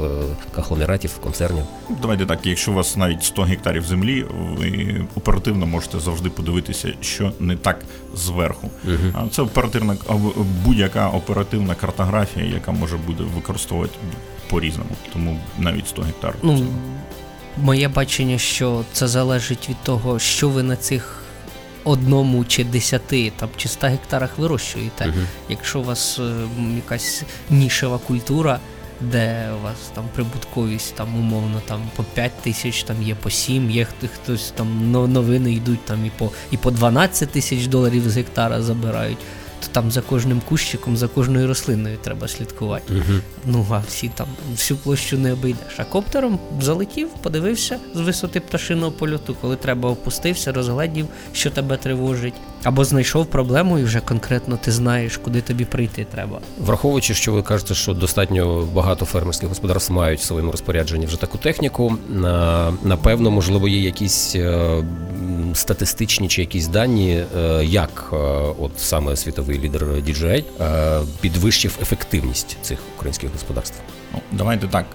конгломератів, 0.55 1.19
концернів. 1.19 1.65
Давайте 2.03 2.27
так, 2.27 2.38
якщо 2.44 2.73
у 2.73 2.75
вас 2.75 2.97
навіть 2.97 3.25
100 3.26 3.43
гектарів 3.43 3.84
землі, 3.84 4.26
ви 4.58 5.00
оперативно 5.17 5.67
можете 5.67 6.00
завжди 6.00 6.31
подивитися, 6.31 6.93
що 7.00 7.32
не 7.40 7.56
так 7.56 7.84
зверху. 8.14 8.70
А 9.12 9.28
Це 9.28 9.43
оперативна 9.43 9.96
будь-яка 10.64 11.09
оперативна 11.09 11.75
картографія, 11.75 12.47
яка 12.47 12.73
може 12.73 12.97
буде 12.97 13.23
використовувати 13.35 13.99
по-різному. 14.50 14.90
Тому 15.12 15.40
навіть 15.59 15.88
100 15.88 16.02
гектарів. 16.02 16.37
Ну, 16.42 16.66
моє 17.56 17.88
бачення, 17.88 18.38
що 18.38 18.85
це 18.92 19.09
залежить 19.09 19.68
від 19.68 19.76
того, 19.83 20.18
що 20.18 20.49
ви 20.49 20.62
на 20.62 20.76
цих 20.76 21.23
одному 21.85 22.45
чи 22.45 22.64
десяти 22.64 23.33
там 23.37 23.49
чи 23.56 23.68
ста 23.68 23.88
гектарах 23.88 24.38
вирощуєте. 24.38 25.06
Мгм. 25.06 25.26
Якщо 25.49 25.80
у 25.80 25.85
вас 25.85 26.18
е, 26.18 26.35
якась 26.76 27.23
нішева 27.50 27.99
культура, 27.99 28.61
де 29.00 29.49
у 29.61 29.62
вас 29.65 29.76
там 29.95 30.05
прибутковість 30.15 30.95
там 30.95 31.19
умовно 31.19 31.62
там 31.67 31.81
по 31.97 32.05
5 32.05 32.33
тисяч, 32.43 32.83
там 32.83 33.03
є 33.03 33.15
по 33.15 33.31
7, 33.31 33.71
є 33.71 33.85
хто- 33.85 34.09
хтось 34.15 34.50
там 34.50 34.91
новини 34.91 35.53
йдуть 35.53 35.85
там 35.85 36.07
і 36.07 36.11
по 36.19 36.31
і 36.50 36.57
по 36.57 36.71
12 36.71 37.31
тисяч 37.31 37.67
доларів 37.67 38.11
з 38.11 38.17
гектара 38.17 38.62
забирають, 38.62 39.19
то 39.61 39.67
там 39.73 39.91
за 39.91 40.01
кожним 40.01 40.43
кущиком, 40.49 40.97
за 40.97 41.09
кожною 41.09 41.49
рослиною 41.49 41.99
треба 42.03 42.29
слідкувати. 42.29 42.93
Мгм. 42.93 43.23
Ну, 43.45 43.67
а 43.71 43.83
всі 43.89 44.09
там 44.09 44.27
всю 44.53 44.79
площу 44.79 45.19
не 45.19 45.33
обійдеш. 45.33 45.75
А 45.77 45.85
коптером 45.85 46.39
залетів, 46.61 47.09
подивився 47.23 47.79
з 47.95 48.01
висоти 48.01 48.41
пташиного 48.41 48.93
польоту, 48.93 49.37
коли 49.41 49.57
треба 49.57 49.91
опустився, 49.91 50.53
розгледів, 50.53 51.07
що 51.33 51.51
тебе 51.51 51.77
тривожить, 51.77 52.35
або 52.63 52.85
знайшов 52.85 53.27
проблему, 53.27 53.79
і 53.79 53.85
вже 53.85 54.01
конкретно 54.01 54.59
ти 54.65 54.73
знаєш, 54.73 55.17
куди 55.17 55.41
тобі 55.41 55.65
прийти 55.65 56.07
треба. 56.15 56.41
Враховуючи, 56.59 57.15
що 57.15 57.33
ви 57.33 57.43
кажете, 57.43 57.75
що 57.75 57.95
достатньо 57.95 58.69
багато 58.75 59.05
фермерських 59.05 59.49
господарств 59.49 59.93
мають 59.93 60.21
в 60.21 60.23
своєму 60.23 60.51
розпорядженні 60.51 61.07
вже 61.07 61.21
таку 61.21 61.39
техніку. 61.39 61.97
Напевно, 62.85 63.31
можливо, 63.31 63.69
є 63.69 63.81
якісь 63.81 64.37
е, 64.37 64.83
статистичні 65.57 66.29
чи 66.29 66.41
якісь 66.41 66.67
дані, 66.67 67.25
е, 67.37 67.65
як 67.65 68.11
е, 68.13 68.17
от 68.59 68.71
саме 68.77 69.17
світовий 69.17 69.59
лідер 69.59 69.85
DJI 69.85 70.45
е, 70.61 71.01
підвищив 71.21 71.79
ефективність 71.83 72.57
цих 72.63 72.79
українських 72.97 73.33
господарств. 73.33 73.81
Ну, 74.15 74.21
давайте 74.33 74.69
так. 74.69 74.87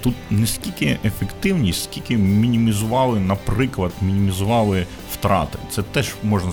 Тут 0.00 0.14
не 0.30 0.46
скільки 0.46 0.98
ефективність, 1.04 1.84
скільки 1.84 2.16
мінімізували, 2.16 3.20
наприклад, 3.20 3.92
мінімізували 4.02 4.86
втрати. 5.12 5.58
Це 5.70 5.82
теж 5.82 6.14
можна 6.22 6.52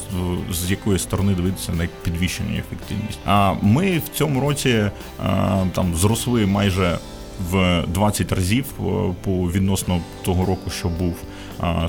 з- 0.52 0.72
якої 0.72 1.00
сторони 1.00 1.34
дивитися 1.34 1.72
на 1.72 1.88
підвищення 2.04 2.60
ефективність. 2.60 3.20
А 3.26 3.54
ми 3.62 3.98
в 3.98 4.18
цьому 4.18 4.42
році 4.42 4.84
там 5.74 5.96
зросли 5.96 6.46
майже 6.46 6.98
в 7.52 7.84
20 7.88 8.32
разів 8.32 8.66
по 9.24 9.32
відносно 9.52 10.02
того 10.26 10.46
року, 10.46 10.70
що 10.70 10.88
був. 10.88 11.16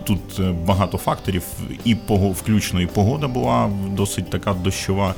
Тут 0.04 0.20
е, 0.38 0.54
багато 0.66 0.98
факторів, 0.98 1.44
і 1.84 1.96
включно 2.10 2.80
і 2.80 2.86
погода 2.86 3.28
була 3.28 3.70
досить 3.90 4.30
така 4.30 4.54
дощова. 4.54 5.14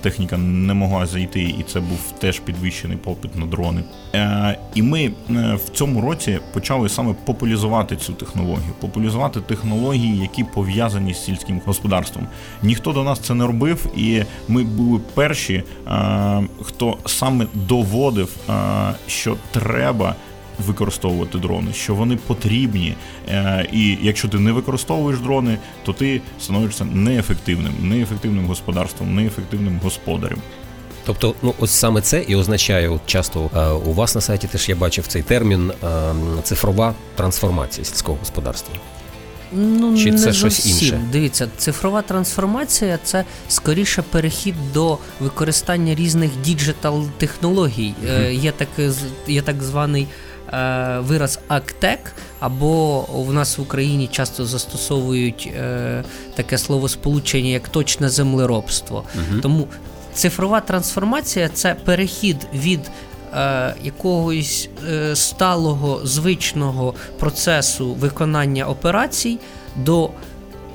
Техніка 0.00 0.36
не 0.38 0.74
могла 0.74 1.06
зайти, 1.06 1.42
і 1.42 1.64
це 1.66 1.80
був 1.80 2.12
теж 2.18 2.40
підвищений 2.40 2.96
попит 2.96 3.36
на 3.36 3.46
дрони. 3.46 3.82
Е, 4.14 4.58
І 4.74 4.82
ми 4.82 5.04
е, 5.04 5.12
в 5.54 5.68
цьому 5.68 6.00
році 6.00 6.38
почали 6.52 6.88
саме 6.88 7.14
популяризувати 7.24 7.96
цю 7.96 8.12
технологію, 8.12 8.72
популяризувати 8.80 9.40
технології, 9.40 10.18
які 10.18 10.44
пов'язані 10.44 11.14
з 11.14 11.24
сільським 11.24 11.60
господарством. 11.66 12.26
Ніхто 12.62 12.92
до 12.92 13.04
нас 13.04 13.20
це 13.20 13.34
не 13.34 13.46
робив, 13.46 13.86
і 13.96 14.22
ми 14.48 14.64
були 14.64 15.00
перші, 15.14 15.62
хто 16.62 16.98
саме 17.06 17.46
доводив, 17.54 18.36
що 19.06 19.36
треба 19.52 20.14
використовувати 20.66 21.38
дрони, 21.38 21.72
що 21.72 21.94
вони 21.94 22.16
потрібні. 22.16 22.94
Е, 23.28 23.68
І 23.72 23.98
якщо 24.02 24.28
ти 24.28 24.38
не 24.38 24.52
використовуєш 24.52 25.18
дрони, 25.20 25.58
то 25.84 25.92
ти 25.92 26.20
становишся 26.40 26.84
неефективним, 26.84 27.72
неефективним 27.82 28.46
господарством, 28.46 29.14
неефективним 29.14 29.80
господарем. 29.82 30.38
Тобто, 31.06 31.34
ну 31.42 31.54
ось 31.58 31.70
саме 31.70 32.00
це 32.00 32.22
і 32.28 32.36
означає, 32.36 32.88
от 32.88 33.00
часто 33.06 33.50
е, 33.56 33.68
у 33.68 33.92
вас 33.92 34.14
на 34.14 34.20
сайті 34.20 34.46
теж 34.46 34.68
я 34.68 34.76
бачив 34.76 35.06
цей 35.06 35.22
термін 35.22 35.70
е, 35.70 36.12
цифрова 36.42 36.94
трансформація 37.16 37.84
сільського 37.84 38.18
господарства. 38.18 38.74
Ну, 39.52 39.98
Чи 39.98 40.10
не 40.10 40.18
це 40.18 40.32
щось 40.32 40.66
зовсім. 40.66 40.70
інше? 40.72 41.00
Дивіться, 41.12 41.48
цифрова 41.56 42.02
трансформація 42.02 42.98
це 43.04 43.24
скоріше 43.48 44.02
перехід 44.02 44.54
до 44.72 44.98
використання 45.20 45.94
різних 45.94 46.30
digital 46.44 47.04
технологій. 47.18 47.94
Е, 48.08 48.34
є, 48.34 48.52
так, 48.52 48.68
є 49.26 49.42
так 49.42 49.62
званий 49.62 50.06
вираз 51.00 51.38
AgTech, 51.48 51.98
або 52.40 53.00
в 53.00 53.32
нас 53.32 53.58
в 53.58 53.62
Україні 53.62 54.08
часто 54.12 54.46
застосовують 54.46 55.52
е, 55.56 56.04
таке 56.34 56.58
словосполучення 56.58 57.50
як 57.50 57.68
точне 57.68 58.08
землеробство. 58.08 59.04
Тому 59.42 59.68
цифрова 60.14 60.60
трансформація 60.60 61.48
це 61.48 61.74
перехід 61.74 62.36
від 62.54 62.80
е, 63.34 63.74
якогось 63.82 64.68
е, 64.88 65.16
сталого 65.16 66.00
звичного 66.06 66.94
процесу 67.18 67.94
виконання 67.94 68.64
операцій 68.64 69.38
до 69.76 70.10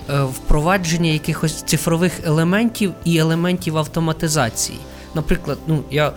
е, 0.10 0.24
впровадження 0.24 1.10
якихось 1.10 1.62
цифрових 1.62 2.14
елементів 2.26 2.94
і 3.06 3.18
елементів 3.18 3.78
автоматизації. 3.78 4.80
Наприклад, 5.16 5.58
ну 5.68 5.84
я 5.92 6.12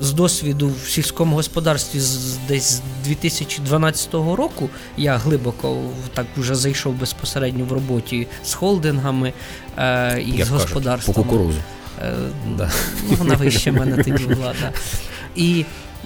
з 0.00 0.12
досвіду 0.12 0.70
в 0.84 0.88
сільському 0.88 1.36
господарстві 1.36 2.00
з 2.00 2.36
десь 2.48 2.70
з 2.70 2.80
2012 3.04 4.14
року 4.14 4.70
я 4.96 5.16
глибоко 5.16 5.76
так 6.14 6.26
вже 6.36 6.54
зайшов 6.54 6.94
безпосередньо 6.94 7.64
в 7.64 7.72
роботі 7.72 8.26
з 8.44 8.54
холдингами 8.54 9.32
е, 9.78 10.20
і 10.22 10.30
Як 10.30 10.46
з 10.46 10.50
господарством. 10.50 11.14
по 11.14 11.22
кукурузу. 11.22 11.58
Е, 12.02 12.12
Да. 12.56 12.70
ну, 13.10 13.16
вона 13.18 13.34
вище 13.34 13.72
мене 13.72 14.04
тоді 14.04 14.24
була. 14.24 14.54
Да. 14.60 14.72
І 15.36 15.64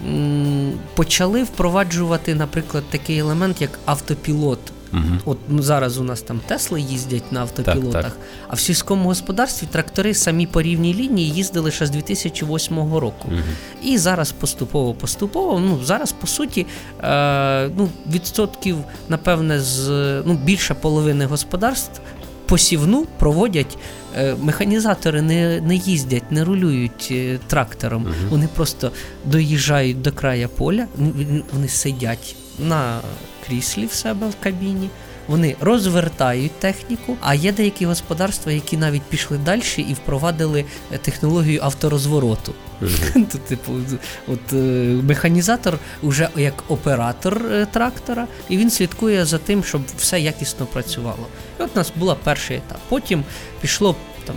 м, 0.08 0.72
почали 0.94 1.42
впроваджувати, 1.42 2.34
наприклад, 2.34 2.84
такий 2.90 3.18
елемент, 3.18 3.60
як 3.62 3.78
автопілот. 3.84 4.58
Мгм. 4.92 5.20
От 5.24 5.38
ну, 5.48 5.62
зараз 5.62 5.98
у 5.98 6.04
нас 6.04 6.22
там 6.22 6.40
Тесли 6.46 6.80
їздять 6.80 7.32
на 7.32 7.40
автопілотах, 7.40 7.92
Так, 7.92 8.02
так. 8.02 8.16
а 8.48 8.54
в 8.54 8.60
сільському 8.60 9.04
господарстві 9.08 9.66
трактори 9.70 10.14
самі 10.14 10.46
по 10.46 10.62
рівній 10.62 10.94
лінії 10.94 11.30
їздили 11.30 11.70
ще 11.70 11.86
з 11.86 11.90
2008 11.90 12.98
року. 12.98 13.28
Мгм. 13.28 13.42
І 13.82 13.98
зараз 13.98 14.32
поступово, 14.32 14.94
поступово. 14.94 15.60
Ну 15.60 15.84
зараз 15.84 16.12
по 16.12 16.26
суті, 16.26 16.66
е, 17.02 17.68
ну 17.76 17.88
відсотків, 18.12 18.76
напевне, 19.08 19.60
з 19.60 19.88
ну 20.26 20.34
більше 20.34 20.74
половини 20.74 21.26
господарств 21.26 22.00
посівну 22.46 23.06
проводять. 23.18 23.78
е, 24.16 24.34
Механізатори 24.42 25.22
не, 25.22 25.60
не 25.60 25.74
їздять, 25.76 26.32
не 26.32 26.44
рулюють 26.44 27.08
е, 27.10 27.38
трактором. 27.46 28.02
Мгм. 28.02 28.12
Вони 28.30 28.48
просто 28.54 28.90
доїжджають 29.24 30.02
до 30.02 30.12
края 30.12 30.48
поля, 30.48 30.86
ну, 30.98 31.12
вони 31.52 31.68
сидять 31.68 32.36
на 32.58 33.00
кріслі 33.46 33.86
в 33.86 33.92
себе 33.92 34.28
в 34.28 34.34
кабіні. 34.42 34.90
Вони 35.28 35.56
розвертають 35.60 36.52
техніку, 36.52 37.16
а 37.20 37.34
є 37.34 37.52
деякі 37.52 37.86
господарства, 37.86 38.52
які 38.52 38.76
навіть 38.76 39.02
пішли 39.02 39.38
далі 39.38 39.62
і 39.76 39.94
впровадили 39.94 40.64
е, 40.92 40.98
технологію 40.98 41.60
авторозвороту. 41.62 42.54
То, 43.14 43.38
типу, 43.48 43.72
от 44.28 44.52
е, 44.52 44.56
механізатор 45.02 45.78
вже 46.02 46.28
як 46.36 46.64
оператор 46.68 47.42
е, 47.52 47.66
трактора, 47.66 48.26
і 48.48 48.56
він 48.56 48.70
слідкує 48.70 49.24
за 49.24 49.38
тим, 49.38 49.64
щоб 49.64 49.82
все 49.98 50.20
якісно 50.20 50.66
працювало. 50.66 51.26
І 51.60 51.62
от 51.62 51.70
у 51.74 51.78
нас 51.78 51.92
була 51.96 52.14
перший 52.14 52.56
етап. 52.56 52.78
Потім 52.88 53.24
пішло 53.60 53.96
там 54.26 54.36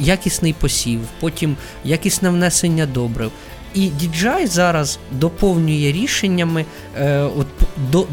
якісний 0.00 0.52
посів, 0.52 1.00
потім 1.20 1.56
якісне 1.84 2.30
внесення 2.30 2.86
добрив. 2.86 3.30
І 3.74 3.80
DJI 3.80 4.46
зараз 4.46 4.98
доповнює 5.12 5.92
рішеннями, 5.92 6.64
е, 6.98 7.20
от, 7.20 7.46
до, 7.90 8.06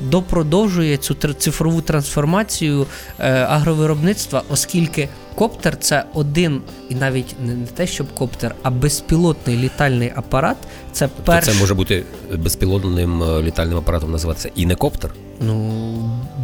допродовжує 0.00 0.96
цю 0.96 1.14
тр- 1.14 1.34
цифрову 1.34 1.80
трансформацію 1.80 2.86
е, 3.18 3.32
агровиробництва, 3.32 4.42
оскільки 4.50 5.08
коптер 5.34 5.76
це 5.80 6.04
один, 6.14 6.60
і 6.88 6.94
навіть 6.94 7.34
не, 7.46 7.54
не 7.54 7.66
те, 7.66 7.86
щоб 7.86 8.14
коптер, 8.14 8.54
а 8.62 8.70
безпілотний 8.70 9.56
літальний 9.56 10.12
апарат. 10.16 10.56
Це 10.92 11.08
Тобто 11.08 11.32
перший 11.32 11.54
це 11.54 11.60
може 11.60 11.74
бути 11.74 12.04
безпілотним 12.36 13.22
е, 13.22 13.42
літальним 13.42 13.78
апаратом 13.78 14.10
називатися 14.12 14.50
і 14.54 14.66
не 14.66 14.74
коптер. 14.74 15.14
Ну, 15.40 15.84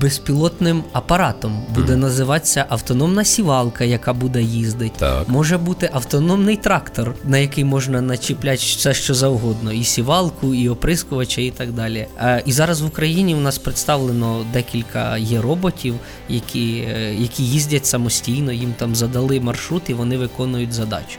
безпілотним 0.00 0.84
апаратом 0.92 1.62
буде 1.74 1.96
називатися 1.96 2.64
автономна 2.68 3.24
сівалка, 3.24 3.84
яка 3.84 4.12
буде 4.12 4.42
їздити. 4.42 4.94
Так. 4.98 5.28
Може 5.28 5.58
бути 5.58 5.90
автономний 5.92 6.56
трактор, 6.56 7.14
на 7.24 7.38
який 7.38 7.64
можна 7.64 8.00
начіпляти 8.00 8.56
все, 8.56 8.94
що 8.94 9.14
завгодно, 9.14 9.72
і 9.72 9.84
сівалку, 9.84 10.54
і 10.54 10.68
оприскувача, 10.68 11.40
і 11.40 11.50
так 11.50 11.72
далі. 11.72 12.06
І 12.46 12.52
зараз 12.52 12.80
в 12.80 12.86
Україні 12.86 13.34
у 13.34 13.40
нас 13.40 13.58
представлено 13.58 14.46
декілька 14.52 15.18
є 15.18 15.40
роботів, 15.40 15.94
які, 16.28 16.88
е, 16.96 17.14
які 17.14 17.42
їздять 17.42 17.86
самостійно, 17.86 18.52
їм 18.52 18.74
там 18.78 18.94
задали 18.94 19.40
маршрут 19.40 19.82
і 19.88 19.94
вони 19.94 20.18
виконують 20.18 20.72
задачу. 20.72 21.18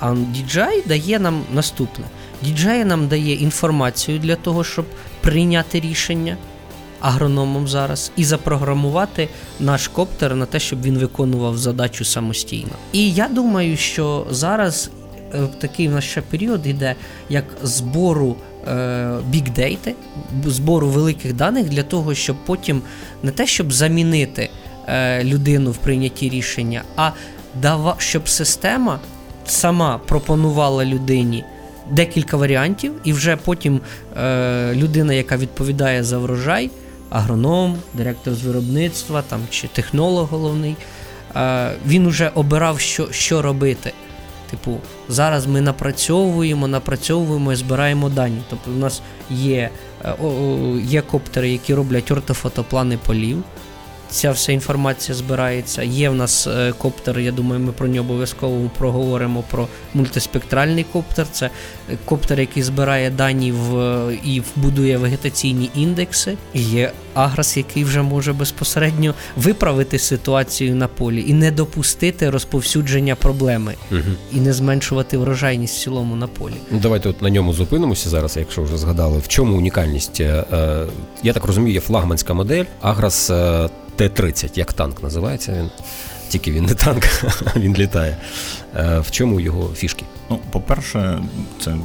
А 0.00 0.10
DJI 0.10 0.88
дає 0.88 1.18
нам 1.18 1.42
наступне: 1.54 2.04
DJI 2.46 2.84
нам 2.84 3.08
дає 3.08 3.34
інформацію 3.34 4.18
для 4.18 4.36
того, 4.36 4.64
щоб 4.64 4.84
прийняти 5.20 5.80
рішення 5.80 6.36
агрономом 7.00 7.68
зараз 7.68 8.12
і 8.16 8.24
запрограмувати 8.24 9.28
наш 9.60 9.88
коптер 9.88 10.34
на 10.34 10.46
те, 10.46 10.60
щоб 10.60 10.82
він 10.82 10.98
виконував 10.98 11.58
задачу 11.58 12.04
самостійно. 12.04 12.72
І 12.92 13.12
я 13.12 13.28
думаю, 13.28 13.76
що 13.76 14.26
зараз 14.30 14.90
е, 15.34 15.46
такий 15.58 15.88
в 15.88 15.90
нас 15.90 16.04
ще 16.04 16.20
період 16.20 16.66
йде 16.66 16.94
як 17.28 17.44
збору 17.62 18.36
бікдейти, 19.28 19.94
збору 20.46 20.88
великих 20.88 21.32
даних 21.32 21.68
для 21.68 21.82
того, 21.82 22.14
щоб 22.14 22.36
потім 22.46 22.82
не 23.22 23.30
те, 23.30 23.46
щоб 23.46 23.72
замінити 23.72 24.50
е, 24.86 25.24
людину 25.24 25.70
в 25.70 25.76
прийнятті 25.76 26.28
рішення, 26.28 26.82
а 26.96 27.10
щоб 27.98 28.28
система 28.28 29.00
сама 29.46 29.98
пропонувала 29.98 30.84
людині 30.84 31.44
декілька 31.90 32.36
варіантів, 32.36 32.92
і 33.04 33.12
вже 33.12 33.36
потім 33.36 33.80
е, 34.16 34.74
людина, 34.74 35.12
яка 35.12 35.36
відповідає 35.36 36.04
за 36.04 36.18
врожай, 36.18 36.70
агроном, 37.10 37.78
директор 37.94 38.34
з 38.34 38.42
виробництва 38.44 39.22
там, 39.22 39.40
чи 39.50 39.68
технолог 39.68 40.28
головний, 40.28 40.76
він 41.86 42.06
уже 42.06 42.30
обирав, 42.34 42.80
що, 42.80 43.12
що 43.12 43.42
робити. 43.42 43.92
Типу, 44.50 44.78
зараз 45.08 45.46
ми 45.46 45.60
напрацьовуємо, 45.60 46.68
напрацьовуємо 46.68 47.52
і 47.52 47.56
збираємо 47.56 48.08
дані. 48.08 48.38
Тобто, 48.50 48.70
у 48.70 48.74
нас 48.74 49.02
є, 49.30 49.70
е, 50.04 50.14
є 50.82 51.02
коптери, 51.02 51.50
які 51.50 51.74
роблять 51.74 52.10
ортофотоплани 52.10 52.98
полів. 53.06 53.42
Ця 54.10 54.30
вся 54.30 54.52
інформація 54.52 55.14
збирається. 55.14 55.82
Є 55.82 56.10
в 56.10 56.14
нас 56.14 56.46
е, 56.46 56.72
коптер, 56.78 57.18
я 57.18 57.32
думаю, 57.32 57.60
ми 57.60 57.72
про 57.72 57.88
нього 57.88 58.06
обов'язково 58.08 58.70
проговоримо 58.78 59.44
про 59.50 59.68
мультиспектральний 59.94 60.84
коптер. 60.92 61.26
Це 61.32 61.50
е, 61.92 61.96
коптер, 62.04 62.40
який 62.40 62.62
збирає 62.62 63.10
дані 63.10 63.52
в, 63.52 63.78
е, 63.78 64.18
і 64.24 64.42
будує 64.56 64.98
вегетаційні 64.98 65.70
індекси. 65.74 66.36
І 66.54 66.60
є 66.62 66.92
Аграс, 67.14 67.56
який 67.56 67.84
вже 67.84 68.02
може 68.02 68.32
безпосередньо 68.32 69.14
виправити 69.36 69.98
ситуацію 69.98 70.74
на 70.74 70.88
полі 70.88 71.24
і 71.26 71.32
не 71.32 71.50
допустити 71.50 72.30
розповсюдження 72.30 73.14
проблеми, 73.14 73.74
Угу. 73.90 74.00
і 74.32 74.36
не 74.40 74.52
зменшувати 74.52 75.18
врожайність 75.18 75.76
в 75.76 75.82
цілому 75.82 76.16
на 76.16 76.26
полі. 76.26 76.54
Ну, 76.70 76.78
давайте 76.82 77.08
от 77.08 77.22
на 77.22 77.30
ньому 77.30 77.52
зупинимося 77.52 78.08
зараз, 78.08 78.36
якщо 78.36 78.62
вже 78.62 78.78
згадали. 78.78 79.18
В 79.18 79.28
чому 79.28 79.56
унікальність? 79.56 80.20
Я 81.22 81.32
так 81.34 81.44
розумію, 81.44 81.74
є 81.74 81.80
флагманська 81.80 82.34
модель 82.34 82.64
Аграс 82.80 83.30
Т-30, 83.98 84.58
як 84.58 84.72
танк 84.72 85.02
називається 85.02 85.52
він. 85.52 85.70
Тільки 86.28 86.52
він 86.52 86.64
не 86.64 86.74
танк, 86.74 87.02
він 87.56 87.74
літає. 87.76 88.16
Е, 88.76 88.98
В 88.98 89.10
чому 89.10 89.40
його 89.40 89.74
фішки? 89.74 90.04
Ну, 90.30 90.38
по-перше, 90.50 91.18
це 91.60 91.76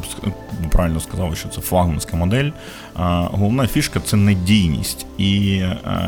правильно 0.72 1.00
сказали, 1.00 1.36
що 1.36 1.50
це 1.50 1.62
флагманська 1.62 2.18
модель. 2.18 2.50
А, 2.96 3.28
Головна 3.32 3.68
фішка 3.68 4.00
це 4.00 4.18
надійність. 4.18 5.06
І, 5.18 5.62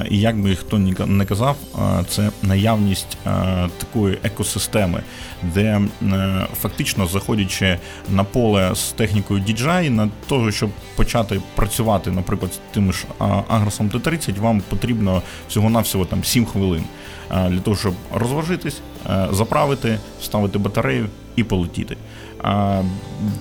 і 0.10 0.20
як 0.20 0.42
би 0.42 0.56
хто 0.56 0.78
не 1.06 1.26
казав, 1.26 1.56
це 2.10 2.30
наявність 2.44 3.18
такої 3.78 4.18
екосистеми, 4.24 5.04
де 5.44 5.82
е, 6.02 6.48
фактично 6.62 7.08
заходячи 7.08 7.80
на 8.10 8.24
поле 8.24 8.76
з 8.76 8.92
технікою 8.92 9.44
DJI, 9.44 9.90
на 9.90 10.10
того, 10.28 10.52
щоб 10.52 10.70
почати 10.96 11.42
працювати, 11.56 12.12
наприклад, 12.12 12.54
з 12.54 12.60
тим 12.74 12.94
ж 12.94 13.06
а, 13.20 13.42
Агросом 13.48 13.90
Т-30, 13.90 14.40
вам 14.40 14.62
потрібно 14.70 15.22
всього-навсього 15.48 16.06
там 16.06 16.24
7 16.24 16.46
хвилин 16.46 16.84
для 17.30 17.60
того, 17.60 17.78
щоб 17.78 17.94
розважитись, 18.14 18.82
е, 19.10 19.28
заправити, 19.32 20.00
вставити 20.22 20.58
батарею 20.58 21.10
і 21.36 21.44
полетіти. 21.44 21.98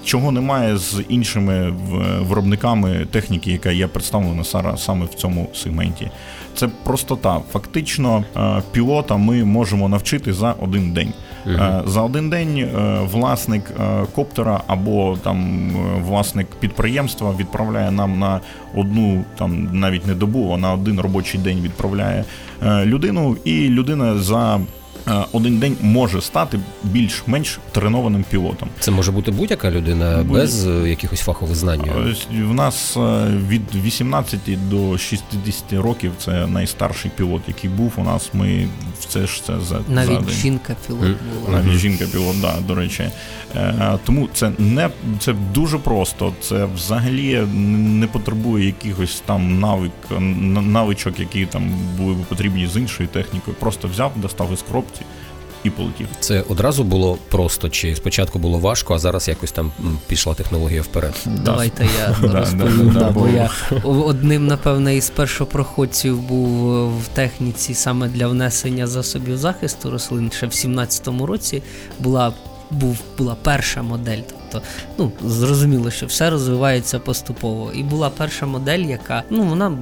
Чого 0.04 0.32
немає 0.32 0.76
з 0.76 1.02
іншими 1.08 1.70
виробниками 2.20 3.06
техніки, 3.10 3.52
яка 3.52 3.70
є 3.70 3.86
представлена 3.86 4.42
сара- 4.44 4.76
саме 4.76 5.04
в 5.04 5.14
цьому 5.14 5.48
сегменті. 5.54 6.10
Це 6.54 6.68
простота. 6.84 7.40
Фактично, 7.52 8.24
пілота 8.72 9.16
ми 9.16 9.44
можемо 9.44 9.88
навчити 9.88 10.32
за 10.32 10.52
один 10.60 10.92
день. 10.92 11.12
Е, 11.46 11.82
За 11.86 12.02
один 12.02 12.30
день 12.30 12.58
е, 12.58 12.98
власник 13.12 13.62
е, 13.80 14.06
коптера 14.14 14.60
або 14.66 15.16
там 15.22 15.68
е, 15.70 16.00
власник 16.02 16.46
підприємства 16.60 17.34
відправляє 17.38 17.90
нам 17.90 18.18
на 18.18 18.40
одну, 18.74 19.24
там 19.38 19.68
навіть 19.72 20.06
не 20.06 20.14
добу, 20.14 20.52
а 20.54 20.58
на 20.58 20.72
один 20.72 21.00
робочий 21.00 21.40
день 21.40 21.60
відправляє 21.60 22.24
людину, 22.84 23.36
і 23.44 23.68
людина 23.68 24.18
за 24.18 24.60
один 25.32 25.58
день 25.58 25.76
може 25.80 26.20
стати 26.20 26.60
більш-менш 26.82 27.58
тренованим 27.72 28.24
пілотом. 28.30 28.68
Це 28.80 28.90
може 28.90 29.12
бути 29.12 29.30
будь-яка 29.30 29.70
людина 29.70 30.16
Будь- 30.22 30.26
без 30.36 30.66
е, 30.66 30.88
якихось 30.88 31.20
фахових 31.20 31.56
знань. 31.56 31.80
В 32.30 32.54
нас 32.54 32.96
е, 32.96 33.26
від 33.48 33.62
18 33.84 34.40
до 34.68 34.98
60 34.98 35.72
років 35.72 36.12
це 36.18 36.46
найстарший 36.46 37.10
пілот, 37.16 37.42
який 37.48 37.70
був 37.70 37.92
у 37.96 38.02
нас. 38.04 38.30
Ми 38.34 38.68
це 39.08 39.26
ж 39.26 39.44
це 39.44 39.52
за 39.60 39.64
за 39.64 39.80
Навіть 39.88 40.20
день. 40.20 40.28
жінка 40.42 40.76
пілот 40.86 41.00
була. 41.46 41.58
Навіть 41.62 41.78
жінка 41.78 42.04
пілот, 42.12 42.40
да, 42.40 42.54
до 42.68 42.74
речі. 42.74 43.04
Е, 43.56 43.98
Тому 44.04 44.28
це 44.34 44.50
не 44.58 44.90
це 45.18 45.32
дуже 45.54 45.78
просто. 45.78 46.32
Це 46.40 46.64
взагалі 46.74 47.40
не 48.00 48.06
потребує 48.06 48.66
якихось 48.66 49.22
там 49.26 49.60
навик, 49.60 49.92
навичок, 50.62 51.20
які 51.20 51.46
там 51.46 51.70
були 51.98 52.14
б 52.14 52.16
потрібні 52.24 52.66
з 52.66 52.76
іншою 52.76 53.08
технікою. 53.08 53.56
Просто 53.60 53.88
взяв, 53.88 54.12
достав 54.16 54.52
із 54.52 54.62
коробці 54.98 55.04
і 55.64 55.70
полетів. 55.70 56.08
Це 56.20 56.44
одразу 56.48 56.84
було 56.84 57.18
просто, 57.28 57.68
чи 57.68 57.96
спочатку 57.96 58.38
було 58.38 58.58
важко, 58.58 58.94
а 58.94 58.98
зараз 58.98 59.28
якось 59.28 59.52
там 59.52 59.72
пішла 60.06 60.34
технологія 60.34 60.82
вперед. 60.82 61.14
Давайте 61.26 61.88
я 61.98 62.16
розповім, 62.32 62.90
да, 62.92 63.00
да, 63.00 63.00
да, 63.00 63.10
бо 63.10 63.20
бо- 63.20 63.28
я 63.28 63.50
одним, 63.84 64.46
напевне, 64.46 64.96
із 64.96 65.10
першопроходців 65.10 66.20
був 66.20 66.74
е, 66.74 66.84
в 67.04 67.08
техніці 67.14 67.74
саме 67.74 68.08
для 68.08 68.26
внесення 68.28 68.86
засобів 68.86 69.36
захисту 69.38 69.90
рослин. 69.90 70.30
Ще 70.30 70.46
в 70.46 70.50
17-му 70.50 71.26
році 71.26 71.62
була, 71.98 72.32
був, 72.70 72.98
була 73.18 73.36
перша 73.42 73.82
модель. 73.82 74.20
Тобто, 74.28 74.68
ну, 74.98 75.12
зрозуміло, 75.30 75.90
що 75.90 76.06
все 76.06 76.30
розвивається 76.30 76.98
поступово. 76.98 77.72
І 77.74 77.82
була 77.82 78.10
перша 78.10 78.46
модель, 78.46 78.78
яка 78.78 79.22
ну, 79.30 79.42
вона 79.42 79.78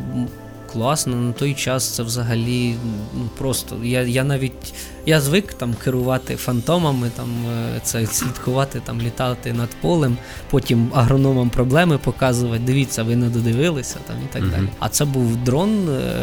м, 0.75 0.81
класна 0.81 1.17
на 1.17 1.33
той 1.33 1.55
час. 1.55 1.89
Це 1.89 2.03
взагалі 2.03 2.75
ну, 3.15 3.29
просто. 3.39 3.77
Я, 3.85 4.03
я 4.03 4.25
навіть 4.25 4.75
я 5.07 5.21
звик 5.21 5.55
там 5.55 5.75
керувати 5.85 6.37
фантомами, 6.37 7.11
там 7.17 7.29
е, 7.77 7.81
це 7.83 8.07
слідкувати, 8.07 8.81
там 8.85 9.01
літати 9.01 9.53
над 9.53 9.69
полем, 9.81 10.17
потім 10.51 10.91
агрономам 10.95 11.51
проблеми 11.51 11.99
показувати. 11.99 12.63
Дивіться, 12.67 13.03
ви 13.03 13.17
не 13.17 13.29
додивилися 13.29 13.97
там 14.07 14.17
і 14.31 14.33
так 14.33 14.43
Мгм. 14.43 14.51
далі. 14.51 14.69
А 14.79 14.89
це 14.89 15.05
був 15.05 15.37
дрон 15.37 15.89
е, 15.89 16.23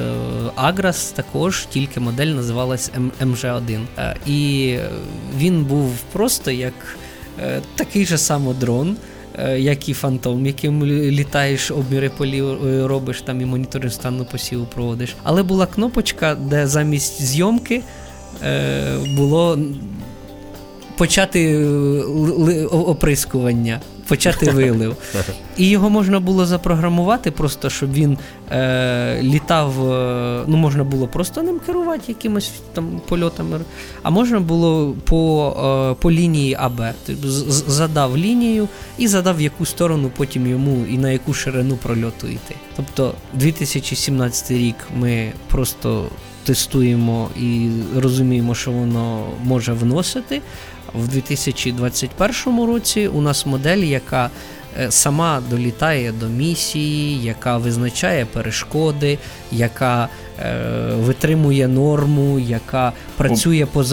Аграс, 0.55 1.11
також 1.11 1.65
тільки 1.65 1.99
модель 1.99 2.27
називалась 2.27 2.91
М- 2.95 3.11
МЖ1. 3.21 3.79
Е, 3.97 4.15
І 4.25 4.75
він 5.37 5.63
був 5.65 5.91
просто 6.11 6.51
як 6.51 6.73
такий 7.75 8.05
же 8.05 8.17
само 8.17 8.53
дрон. 8.53 8.97
Е, 9.39 9.59
Як 9.59 9.89
і 9.89 9.93
фантом, 9.93 10.45
яким 10.45 10.85
літаєш, 10.85 11.71
обміри 11.71 12.09
полів 12.09 12.67
е, 12.67 12.87
робиш 12.87 13.21
там 13.21 13.41
і 13.41 13.45
моніторинг 13.45 13.93
стану 13.93 14.25
посіву 14.25 14.65
проводиш. 14.65 15.15
Але 15.23 15.43
була 15.43 15.65
кнопочка, 15.65 16.35
де 16.35 16.67
замість 16.67 17.21
зйомки 17.21 17.81
е, 18.43 18.97
було 19.17 19.59
почати 20.97 21.65
оприскування, 22.71 23.79
почати 24.09 24.51
вилив. 24.51 24.95
І 25.57 25.69
його 25.69 25.89
можна 25.89 26.19
було 26.19 26.45
запрограмувати, 26.45 27.31
просто 27.31 27.69
щоб 27.69 27.93
він 27.93 28.17
е, 28.51 29.19
літав. 29.23 29.91
е, 29.91 30.43
ну, 30.47 30.57
можна 30.57 30.83
було 30.83 31.07
просто 31.07 31.43
ним 31.43 31.59
керувати 31.65 32.03
якимось 32.07 32.51
там 32.73 33.01
польотами, 33.07 33.59
а 34.03 34.09
можна 34.09 34.39
було 34.39 34.95
по, 35.05 35.53
е, 35.91 36.01
по 36.01 36.11
лінії 36.11 36.57
АБ. 36.59 36.81
Тобто 37.05 37.27
задав 37.67 38.17
лінію 38.17 38.67
і 38.97 39.07
задав 39.07 39.37
в 39.37 39.41
яку 39.41 39.65
сторону 39.65 40.11
потім 40.17 40.47
йому 40.47 40.85
і 40.89 40.97
на 40.97 41.11
яку 41.11 41.33
ширину 41.33 41.77
прольоту 41.77 42.27
йти. 42.27 42.55
Тобто 42.75 43.13
2017 43.33 44.51
рік 44.51 44.75
ми 44.95 45.31
просто 45.47 46.05
тестуємо 46.43 47.29
і 47.39 47.69
розуміємо, 47.95 48.55
що 48.55 48.71
воно 48.71 49.23
може 49.43 49.73
вносити. 49.73 50.41
В 50.93 51.07
2021 51.07 52.63
році 52.65 53.07
у 53.07 53.21
нас 53.21 53.45
модель, 53.45 53.77
яка 53.77 54.29
е, 54.79 54.91
сама 54.91 55.41
долітає 55.49 56.11
до 56.11 56.27
місії, 56.27 57.23
яка 57.23 57.57
визначає 57.57 58.25
перешкоди, 58.25 59.17
яка 59.51 60.07
е, 60.39 60.61
витримує 60.95 61.67
норму, 61.67 62.39
яка 62.39 62.93
працює 63.17 63.65
по, 63.65 63.83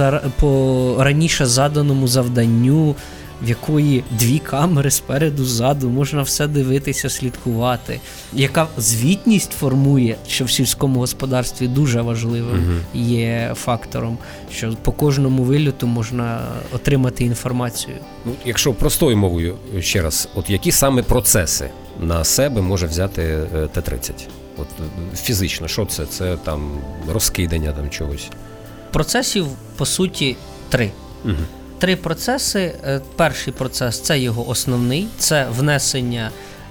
по 0.40 0.96
раніше 0.98 1.46
заданому 1.46 2.08
завданню, 2.08 2.94
в 3.42 3.48
якої 3.48 4.04
дві 4.10 4.38
камери 4.38 4.90
спереду, 4.90 5.44
ззаду, 5.44 5.88
можна 5.88 6.22
все 6.22 6.46
дивитися, 6.46 7.10
слідкувати, 7.10 8.00
яка 8.32 8.66
звітність 8.78 9.52
формує, 9.52 10.16
що 10.28 10.44
в 10.44 10.50
сільському 10.50 11.00
господарстві 11.00 11.68
дуже 11.68 12.00
важливим 12.00 12.80
є 12.94 13.52
фактором, 13.54 14.18
що 14.52 14.74
по 14.82 14.92
кожному 14.92 15.42
вильоту 15.42 15.86
можна 15.86 16.40
отримати 16.72 17.24
інформацію. 17.24 17.96
Ну, 18.24 18.32
якщо 18.44 18.74
простою 18.74 19.16
мовою 19.16 19.56
ще 19.80 20.02
раз, 20.02 20.28
от 20.34 20.50
які 20.50 20.72
саме 20.72 21.02
процеси 21.02 21.70
на 22.00 22.24
себе 22.24 22.60
може 22.60 22.86
взяти 22.86 23.22
е, 23.22 23.68
Т-30? 23.72 24.10
От 24.56 24.66
е, 24.80 25.16
фізично, 25.16 25.68
що 25.68 25.86
це? 25.86 26.06
Це 26.06 26.36
там 26.36 26.70
розкидання 27.12 27.72
там 27.72 27.90
чогось. 27.90 28.28
Процесів, 28.92 29.46
по 29.76 29.86
суті, 29.86 30.36
три. 30.68 30.90
Угу. 31.24 31.34
Три 31.78 31.96
процеси. 31.96 32.74
Е, 32.86 33.00
Перший 33.16 33.52
процес 33.52 34.00
це 34.00 34.18
його 34.18 34.48
основний, 34.48 35.06
це 35.18 35.46
внесення 35.50 36.30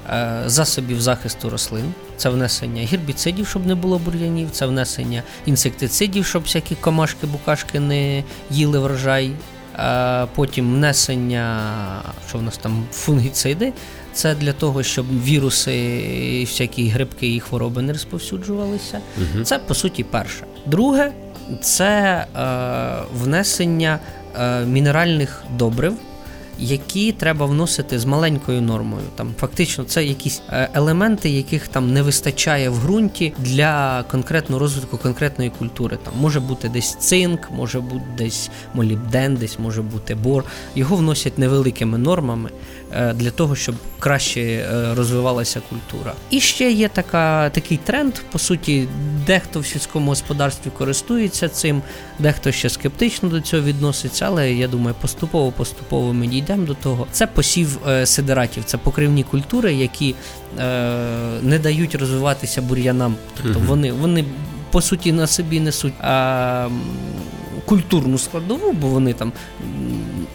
е, 0.10 0.44
засобів 0.46 1.02
захисту 1.02 1.50
рослин, 1.50 1.94
це 2.18 2.30
внесення 2.30 2.88
гербіцидів, 2.88 3.48
щоб 3.48 3.68
не 3.68 3.76
було 3.76 4.00
бур'янів, 4.00 4.52
це 4.52 4.66
внесення 4.66 5.24
інсектицидів, 5.46 6.26
щоб 6.26 6.44
всякі 6.44 6.76
комашки, 6.76 7.28
букашки 7.28 7.80
не 7.80 8.24
їли 8.50 8.80
врожай. 8.80 9.32
Е, 9.80 10.28
Потім 10.36 10.74
внесення, 10.74 11.62
що 12.30 12.38
в 12.38 12.42
нас 12.42 12.58
там 12.58 12.86
фунгіциди. 12.92 13.74
Це 14.14 14.36
для 14.36 14.54
того, 14.54 14.84
щоб 14.84 15.06
віруси, 15.24 15.76
і 16.42 16.46
всякі 16.46 16.88
грибки 16.90 17.36
і 17.36 17.40
хвороби 17.40 17.82
не 17.82 17.94
розповсюджувалися. 17.94 19.00
Це 19.44 19.60
по 19.60 19.74
суті 19.76 20.04
перше. 20.04 20.46
Друге 20.66 21.12
це 21.62 22.26
е, 22.36 23.06
внесення 23.14 24.00
мінеральних 24.66 25.44
добрив, 25.58 25.94
які 26.60 27.12
треба 27.12 27.46
вносити 27.46 28.00
з 28.00 28.06
маленькою 28.06 28.62
нормою. 28.62 29.04
Там 29.16 29.34
фактично 29.40 29.84
це 29.84 30.06
якісь 30.06 30.42
е, 30.50 30.70
елементи, 30.74 31.30
яких 31.30 31.68
там 31.68 31.94
не 31.94 32.02
вистачає 32.02 32.70
в 32.70 32.80
ґрунті 32.80 33.34
для 33.40 34.04
конкретного 34.12 34.60
розвитку 34.60 34.98
конкретної 34.98 35.50
культури. 35.50 35.98
Там 36.04 36.14
може 36.20 36.40
бути 36.40 36.70
десь 36.70 36.96
цинк, 36.96 37.52
може 37.52 37.80
бути 37.80 38.06
десь 38.18 38.50
молібден, 38.74 39.36
десь 39.36 39.60
може 39.60 39.82
бути 39.82 40.16
бор. 40.16 40.44
Його 40.76 40.96
вносять 40.96 41.38
невеликими 41.38 41.98
нормами 41.98 42.50
е, 42.50 42.85
для 42.96 43.32
того, 43.32 43.56
щоб 43.56 43.76
краще 44.00 44.42
е, 44.42 44.96
розвивалася 44.96 45.62
культура. 45.70 46.14
І 46.30 46.40
ще 46.40 46.72
є 46.72 46.88
така, 46.88 47.50
такий 47.50 47.78
тренд. 47.78 48.14
По 48.32 48.40
суті, 48.40 48.88
дехто 49.28 49.60
в 49.60 49.66
сільському 49.66 50.10
господарстві 50.10 50.72
користується 50.78 51.50
цим, 51.50 51.82
дехто 52.20 52.52
ще 52.52 52.70
скептично 52.70 53.30
до 53.30 53.42
цього 53.42 53.64
відноситься, 53.64 54.26
але 54.26 54.54
я 54.54 54.68
думаю, 54.68 54.96
поступово-поступово 55.02 56.14
ми 56.14 56.28
дійдемо 56.28 56.66
до 56.66 56.74
того. 56.74 57.08
Це 57.12 57.28
посів 57.28 57.80
е, 57.88 58.06
сидератів, 58.06 58.64
це 58.64 58.78
покривні 58.78 59.24
культури, 59.24 59.74
які 59.74 60.16
е, 60.60 60.64
не 61.42 61.60
дають 61.60 61.96
розвиватися 61.96 62.62
бур'янам. 62.62 63.16
Тобто 63.44 63.60
вони, 63.60 63.92
вони 63.92 64.26
по 64.72 64.82
суті 64.82 65.12
на 65.12 65.28
собі 65.28 65.60
несуть. 65.60 65.94
А, 66.02 66.70
культурну 67.66 68.18
складову, 68.18 68.74
бо 68.74 68.88
вони 68.88 69.14
там 69.14 69.32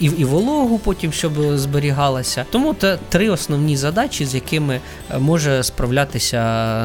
і, 0.00 0.06
і 0.06 0.24
вологу 0.24 0.78
потім, 0.78 1.12
щоб 1.12 1.32
зберігалася. 1.58 2.44
Тому 2.50 2.74
це 2.74 2.98
три 3.08 3.30
основні 3.30 3.76
задачі, 3.76 4.26
з 4.26 4.34
якими 4.34 4.80
е, 5.10 5.18
може 5.18 5.62
справлятися 5.62 6.40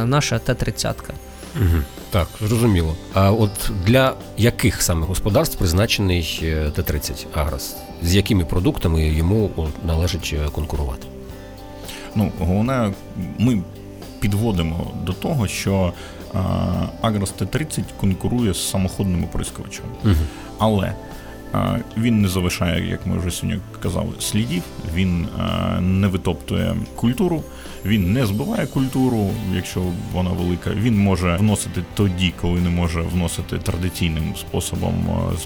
наша 0.06 0.40
Т-30. 0.40 0.94
Угу. 1.56 1.84
Так, 2.10 2.28
зрозуміло. 2.42 2.96
А 3.14 3.32
от 3.32 3.72
для 3.86 4.14
яких 4.38 4.82
саме 4.82 5.06
господарств 5.06 5.58
призначений 5.58 6.40
е, 6.44 6.72
Т-30 6.76 7.26
Агрос? 7.34 7.76
З 8.04 8.16
якими 8.16 8.46
продуктами 8.46 9.08
йому 9.08 9.70
належить 9.88 10.36
е, 10.46 10.50
конкурувати? 10.50 11.08
Ну, 12.16 12.32
головне, 12.40 12.94
ми 13.38 13.62
підводимо 14.20 14.92
до 15.04 15.14
того, 15.14 15.48
що 15.48 15.94
е, 16.36 16.38
Агрос 17.02 17.32
Т-30 17.32 17.84
конкурує 18.00 18.54
з 18.54 18.70
самоходним 18.70 19.24
оприскувачем. 19.24 19.86
Угу. 20.04 20.14
Але 20.58 20.88
е, 20.88 20.96
він 21.98 22.22
не 22.22 22.28
залишає, 22.28 22.90
як 22.90 23.08
ми 23.08 23.18
вже 23.18 23.32
сьогодні 23.32 23.62
казали, 23.84 24.10
слідів, 24.20 24.64
він 24.94 25.28
не 25.82 26.08
витоптує 26.08 26.76
культуру, 26.96 27.44
він 27.86 28.14
не 28.14 28.26
збиває 28.26 28.68
культуру, 28.68 29.30
якщо 29.56 29.82
вона 30.14 30.30
велика. 30.30 30.70
Він 30.70 30.98
може 30.98 31.36
вносити 31.36 31.84
тоді, 31.94 32.34
коли 32.42 32.62
не 32.62 32.70
може 32.70 33.02
вносити 33.02 33.58
традиційним 33.58 34.36
способом 34.36 34.94
е, 35.34 35.38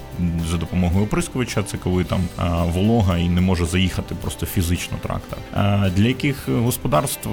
за 0.50 0.56
допомогою 0.56 1.04
оприскувача. 1.04 1.62
Це 1.62 1.76
коли 1.76 2.04
там 2.04 2.20
е, 2.38 2.42
волога 2.72 3.18
і 3.18 3.28
не 3.28 3.40
може 3.40 3.66
заїхати 3.66 4.14
просто 4.14 4.46
фізично 4.46 4.96
трактор. 5.02 5.38
Е, 5.56 5.92
Для 5.96 6.08
яких 6.08 6.48
господарств, 6.48 7.28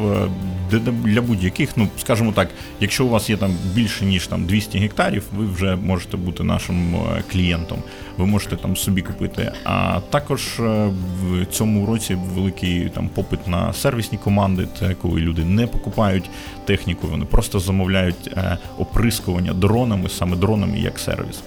для 1.04 1.22
будь-яких, 1.22 1.78
ну 1.78 1.88
скажімо 1.98 2.32
так, 2.32 2.50
якщо 2.80 3.06
у 3.06 3.10
вас 3.10 3.30
є 3.30 3.38
там 3.38 3.56
більше 3.74 4.06
ніж 4.06 4.28
там 4.28 4.46
200 4.46 4.80
гектарів, 4.80 5.24
ви 5.38 5.46
вже 5.46 5.76
можете 5.76 6.18
бути 6.18 6.44
нашим 6.44 6.96
клієнтом. 7.32 7.78
Ви 8.18 8.26
можете 8.26 8.56
там 8.56 8.76
собі 8.76 9.02
купити. 9.02 9.52
А 9.64 10.00
також 10.10 10.60
в 10.60 11.46
цьому 11.52 11.86
році 11.86 12.18
великий 12.36 12.90
там 12.90 13.10
попит 13.10 13.48
на 13.48 13.74
сервісні 13.74 14.18
команди. 14.18 14.68
Це 14.80 14.94
коли 15.02 15.22
люди 15.22 15.44
не 15.44 15.68
покупають 15.68 16.30
техніку, 16.66 17.08
вони 17.08 17.26
просто 17.26 17.60
замовляють 17.60 18.28
е, 18.28 18.58
оприскування 18.78 19.54
дронами, 19.54 20.10
саме 20.10 20.36
дронами 20.36 20.80
як 20.80 21.00
сервіс. 21.00 21.42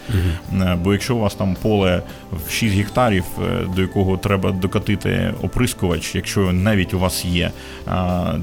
Е, 0.52 0.78
Бо 0.84 0.92
якщо 0.92 1.16
у 1.16 1.18
вас 1.18 1.34
там 1.34 1.56
поле 1.62 2.02
в 2.46 2.50
6 2.50 2.74
гектарів, 2.74 3.24
е, 3.42 3.66
до 3.76 3.82
якого 3.82 4.16
треба 4.16 4.52
докатити 4.52 5.34
оприскувач, 5.42 6.14
якщо 6.14 6.52
навіть 6.52 6.94
у 6.94 6.98
вас 6.98 7.24
є, 7.24 7.50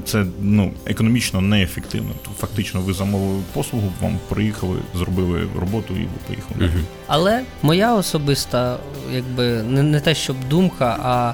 це 0.04 0.24
ну 0.40 0.72
економічно 0.86 1.40
неефективно. 1.40 2.10
То 2.24 2.30
фактично 2.38 2.80
ви 2.80 2.92
замовили 2.92 3.42
послугу, 3.52 3.92
вам 4.00 4.18
приїхали, 4.28 4.76
зробили 4.94 5.46
роботу 5.60 5.94
і 5.94 6.00
ви 6.00 6.08
поїхали. 6.26 6.70
Але 7.06 7.42
моя 7.62 7.94
особиста, 7.94 8.76
якби 9.12 9.62
не, 9.62 9.82
не 9.82 10.00
те, 10.00 10.14
щоб 10.14 10.36
думка, 10.50 10.98
а 11.02 11.32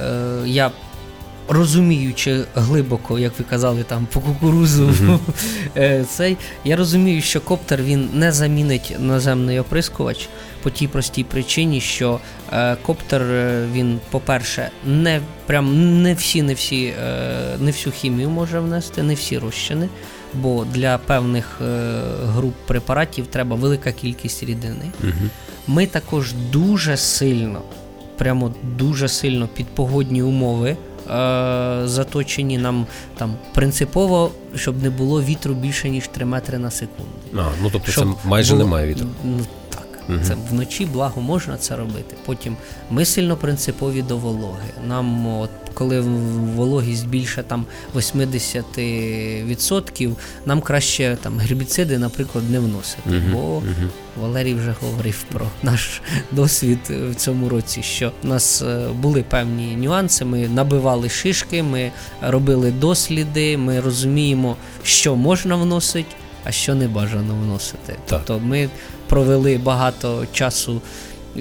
е, 0.00 0.48
я 0.48 0.70
розуміючи 1.48 2.44
глибоко, 2.54 3.18
як 3.18 3.38
ви 3.38 3.44
казали, 3.50 3.82
там 3.82 4.06
по 4.12 4.20
кукурузу, 4.20 4.90
е, 5.76 6.04
цей, 6.10 6.36
я 6.64 6.76
розумію, 6.76 7.22
що 7.22 7.40
коптер 7.40 7.82
він 7.82 8.08
не 8.14 8.32
замінить 8.32 8.96
наземний 8.98 9.58
оприскувач 9.58 10.28
по 10.62 10.70
тій 10.70 10.88
простій 10.88 11.24
причині, 11.24 11.80
що 11.80 12.20
е, 12.52 12.76
коптер 12.82 13.22
е, 13.22 13.66
він, 13.72 14.00
по-перше, 14.10 14.70
не 14.86 15.20
прям 15.46 16.02
не 16.02 16.14
всі, 16.14 16.42
не 16.42 16.54
всі, 16.54 16.84
е, 16.84 17.58
не 17.58 17.70
всю 17.70 17.92
хімію 17.92 18.30
може 18.30 18.60
внести, 18.60 19.02
не 19.02 19.14
всі 19.14 19.38
розчини. 19.38 19.88
Бо 20.34 20.66
для 20.74 20.98
певних 20.98 21.60
е, 21.60 22.00
груп 22.26 22.54
препаратів 22.66 23.26
треба 23.26 23.56
велика 23.56 23.92
кількість 23.92 24.42
рідини. 24.42 24.90
Угу. 25.02 25.30
Ми 25.66 25.86
також 25.86 26.32
дуже 26.32 26.96
сильно, 26.96 27.62
прямо 28.18 28.54
дуже 28.76 29.08
сильно 29.08 29.48
під 29.48 29.66
погодні 29.66 30.22
умови 30.22 30.76
заточені 31.88 32.58
нам 32.58 32.86
там 33.18 33.34
принципово, 33.54 34.30
щоб 34.54 34.82
не 34.82 34.90
було 34.90 35.22
вітру 35.22 35.54
більше 35.54 35.88
ніж 35.90 36.08
3 36.08 36.24
метри 36.24 36.58
на 36.58 36.70
секунду. 36.70 37.10
А, 37.36 37.48
ну 37.62 37.70
тобто 37.72 37.92
Щоб 37.92 38.04
це 38.22 38.28
майже 38.28 38.52
було- 38.52 38.64
немає 38.64 38.86
вітру. 38.88 39.06
Ну 39.24 39.38
так, 39.68 39.86
угу. 40.08 40.18
це 40.22 40.36
вночі 40.50 40.86
благо 40.86 41.20
можна 41.22 41.56
це 41.56 41.76
робити. 41.76 42.16
Потім 42.26 42.56
ми 42.90 43.04
сильно 43.04 43.36
принципові 43.36 44.02
до 44.02 44.16
вологи. 44.16 44.68
Нам, 44.88 45.26
от 45.26 45.50
коли 45.76 46.00
вологість 46.56 47.08
більше 47.08 47.42
там 47.42 47.66
80%, 47.94 50.12
нам 50.46 50.60
краще 50.60 51.18
там 51.22 51.38
гербіциди, 51.38 51.98
наприклад, 51.98 52.50
не 52.50 52.60
вносити. 52.60 53.02
Мгм, 53.06 53.32
Бо 53.32 53.60
мгм. 53.60 53.90
Валерій 54.20 54.54
вже 54.54 54.74
говорив 54.80 55.24
про 55.32 55.46
наш 55.62 56.02
досвід 56.32 56.78
в 57.10 57.14
цьому 57.14 57.48
році, 57.48 57.82
що 57.82 58.12
в 58.22 58.26
нас 58.26 58.62
е, 58.62 58.88
були 58.88 59.22
певні 59.22 59.76
нюанси. 59.76 60.24
Ми 60.24 60.48
набивали 60.48 61.08
шишки, 61.08 61.62
ми 61.62 61.92
робили 62.22 62.70
досліди, 62.70 63.56
ми 63.56 63.80
розуміємо, 63.80 64.56
що 64.82 65.16
можна 65.16 65.56
вносити, 65.56 66.16
а 66.44 66.52
що 66.52 66.74
не 66.74 66.88
бажано 66.88 67.34
вносити. 67.34 67.78
Так. 67.86 67.96
Тобто 68.06 68.40
ми 68.46 68.68
провели 69.08 69.58
багато 69.58 70.26
часу. 70.32 70.80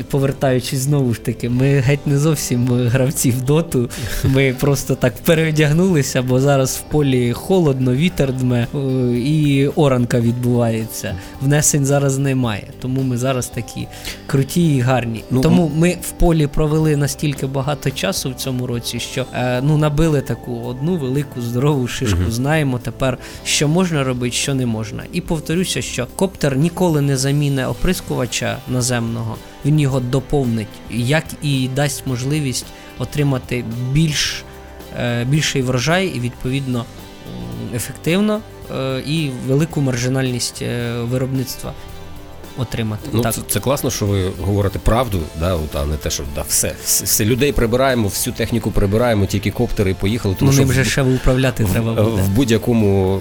Повертаючись 0.04 0.80
знову 0.80 1.14
ж 1.14 1.22
таки, 1.22 1.50
ми 1.50 1.80
геть 1.80 2.08
не 2.08 2.20
зовсім 2.20 2.68
гравці 2.68 3.32
в 3.32 3.42
доту. 3.42 3.90
Ми 4.24 4.56
просто 4.60 4.96
так 4.96 5.14
переодягнулися, 5.26 6.22
бо 6.22 6.40
зараз 6.40 6.76
в 6.76 6.92
полі 6.92 7.34
холодно, 7.34 7.96
вітер 7.96 8.34
дме 8.34 8.68
е, 8.76 8.78
і 9.18 9.68
оранка 9.68 10.20
відбувається. 10.20 11.16
Внесень 11.42 11.86
зараз 11.86 12.18
немає. 12.18 12.68
Тому 12.82 13.02
ми 13.02 13.18
зараз 13.18 13.48
такі 13.48 13.88
круті 14.28 14.76
і 14.76 14.80
гарні. 14.80 15.24
Ну, 15.32 15.42
тому 15.42 15.72
ми 15.76 15.98
в 16.02 16.12
полі 16.12 16.48
провели 16.48 16.98
настільки 16.98 17.48
багато 17.48 17.92
часу 17.92 18.30
в 18.30 18.36
цьому 18.36 18.68
році, 18.68 19.00
що 19.00 19.26
е, 19.34 19.62
ну 19.62 19.78
набили 19.78 20.22
таку 20.22 20.62
одну 20.62 20.96
велику 20.98 21.42
здорову 21.42 21.88
шишку. 21.88 22.20
Мгм. 22.20 22.32
Знаємо 22.32 22.80
тепер, 22.80 23.18
що 23.46 23.68
можна 23.68 24.04
робити, 24.04 24.36
що 24.36 24.54
не 24.54 24.66
можна. 24.66 25.04
І 25.14 25.22
повторюся, 25.22 25.82
що 25.82 26.08
коптер 26.16 26.58
ніколи 26.58 27.02
не 27.02 27.18
заміне 27.18 27.68
оприскувача 27.68 28.58
наземного. 28.68 29.36
Він 29.66 29.80
його 29.80 30.00
доповнить, 30.00 30.68
як 30.90 31.24
і 31.42 31.68
дасть 31.68 32.08
можливість 32.08 32.66
отримати 33.00 33.66
більш, 33.92 34.44
е, 35.00 35.26
більший 35.26 35.62
врожай 35.62 36.08
і 36.08 36.20
відповідно 36.20 36.86
ефективно 37.76 38.42
е, 38.76 39.00
і 39.08 39.32
велику 39.48 39.82
маржинальність 39.82 40.62
е, 40.62 40.94
виробництва 41.02 41.74
отримати. 42.58 43.10
Ну, 43.14 43.22
так. 43.22 43.34
це, 43.34 43.42
це 43.48 43.60
класно, 43.60 43.92
що 43.92 44.06
ви 44.06 44.32
говорите 44.42 44.80
правду, 44.80 45.20
да, 45.40 45.54
от, 45.56 45.76
а 45.76 45.86
не 45.86 45.96
те, 45.96 46.10
що 46.10 46.24
да, 46.36 46.42
все, 46.48 46.76
все, 46.84 47.06
все 47.06 47.26
людей 47.26 47.52
прибираємо, 47.52 48.08
всю 48.08 48.34
техніку 48.34 48.72
прибираємо, 48.72 49.26
тільки 49.26 49.52
коптери 49.52 49.92
і 49.92 49.94
поїхали. 49.94 50.36
Тому 50.40 50.52
ну, 50.52 50.54
що 50.54 50.62
ним 50.62 50.70
в- 50.70 50.74
же 50.74 50.86
ще 50.86 51.02
управляти 51.02 51.64
в, 51.64 51.72
треба 51.72 51.94
буде. 51.94 52.22
в 52.22 52.30
будь-якому 52.30 53.20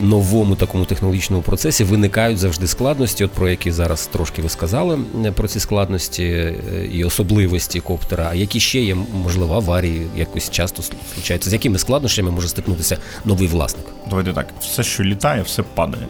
е, 0.00 0.04
новому 0.04 0.56
такому 0.56 0.84
технологічному 0.84 1.42
процесі 1.42 1.84
виникають 1.84 2.38
завжди 2.38 2.66
складності, 2.66 3.24
от 3.24 3.30
про 3.30 3.48
які 3.48 3.72
зараз 3.72 4.06
трошки 4.06 4.42
ви 4.42 4.48
сказали 4.48 4.98
е, 5.24 5.32
про 5.32 5.48
ці 5.48 5.60
складності 5.60 6.24
е, 6.24 6.54
і 6.92 7.04
особливості 7.04 7.80
коптера. 7.80 8.28
А 8.30 8.34
які 8.34 8.60
ще 8.60 8.80
є, 8.80 8.96
можливо, 9.22 9.54
аварії 9.54 10.06
якось 10.16 10.50
часто 10.50 10.82
случаються? 11.14 11.50
З 11.50 11.52
якими 11.52 11.78
складнощами 11.78 12.30
може 12.30 12.48
стикнутися 12.48 12.98
новий 13.24 13.48
власник? 13.48 13.84
Давайте 14.08 14.32
так, 14.32 14.46
все, 14.60 14.82
що 14.82 15.04
літає, 15.04 15.42
все 15.42 15.62
падає. 15.62 16.06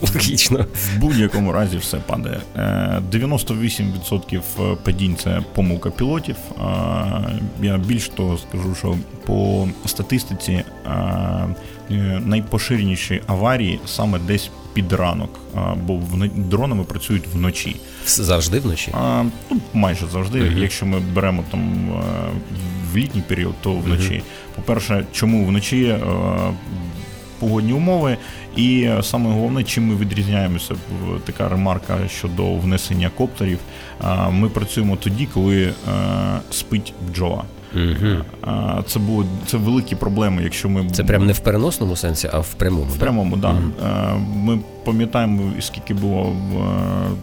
Логічно. 0.14 0.66
В 0.74 0.98
будь-якому 0.98 1.52
разі 1.52 1.76
все 1.80 1.96
падає. 1.96 2.40
Е, 2.56 3.02
98% 3.12 4.76
падінь 4.76 5.16
це 5.16 5.42
помилка 5.54 5.90
пілотів. 5.90 6.36
Е, 6.36 6.62
Я 7.62 7.78
більш 7.78 8.08
того 8.08 8.38
скажу, 8.38 8.74
що 8.74 8.96
по 9.26 9.68
статистиці 9.86 10.52
е, 10.52 10.64
е, 11.90 12.22
найпоширеніші 12.26 13.22
аварії 13.26 13.80
саме 13.86 14.18
десь 14.18 14.50
під 14.72 14.92
ранок, 14.92 15.30
е, 15.56 15.60
бо 15.86 16.00
дронами 16.36 16.84
працюють 16.84 17.26
вночі. 17.34 17.76
Завжди 18.06 18.58
вночі. 18.60 18.90
А, 18.94 19.24
ну, 19.50 19.60
майже 19.74 20.06
завжди. 20.06 20.40
Мгм. 20.40 20.58
Якщо 20.58 20.86
ми 20.86 21.00
беремо 21.00 21.44
там 21.50 21.90
е, 21.90 22.02
в 22.92 22.96
літній 22.96 23.22
період, 23.28 23.54
то 23.62 23.72
вночі. 23.72 24.22
По-перше, 24.56 25.04
чому 25.12 25.44
вночі 25.46 25.84
е, 25.84 26.00
погодні 27.38 27.72
умови, 27.72 28.16
і 28.56 28.90
саме 29.02 29.30
головне, 29.30 29.64
чим 29.64 29.86
ми 29.86 29.96
відрізняємося, 29.96 30.74
така 31.24 31.48
ремарка 31.48 31.98
щодо 32.08 32.54
внесення 32.54 33.10
коптерів. 33.16 33.58
Ми 34.30 34.48
працюємо 34.48 34.96
тоді, 34.96 35.28
коли 35.34 35.62
е, 35.62 35.72
спить 36.50 36.94
бджола. 37.08 37.44
Угу. 37.74 38.52
Це 38.86 38.98
було 38.98 39.24
це 39.46 39.56
великі 39.56 39.96
проблеми, 39.96 40.42
якщо 40.42 40.68
ми 40.68 40.90
Це 40.90 41.04
прям 41.04 41.26
не 41.26 41.32
в 41.32 41.38
переносному 41.38 41.96
сенсі, 41.96 42.30
а 42.32 42.38
в 42.38 42.54
прямому. 42.54 42.84
в 42.84 42.96
прямому, 42.96 43.36
да. 43.36 43.52
Мгм. 43.52 43.72
Е, 43.84 44.14
Ми 44.36 44.58
пам'ятаємо, 44.84 45.52
скільки 45.60 45.94
було 45.94 46.32
е, 46.54 46.56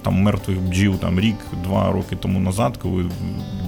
там 0.02 0.14
мертвих 0.22 0.62
бджіл 0.62 0.96
там 0.96 1.20
рік-два 1.20 1.92
роки 1.92 2.16
тому 2.16 2.40
назад, 2.40 2.78
коли 2.82 3.06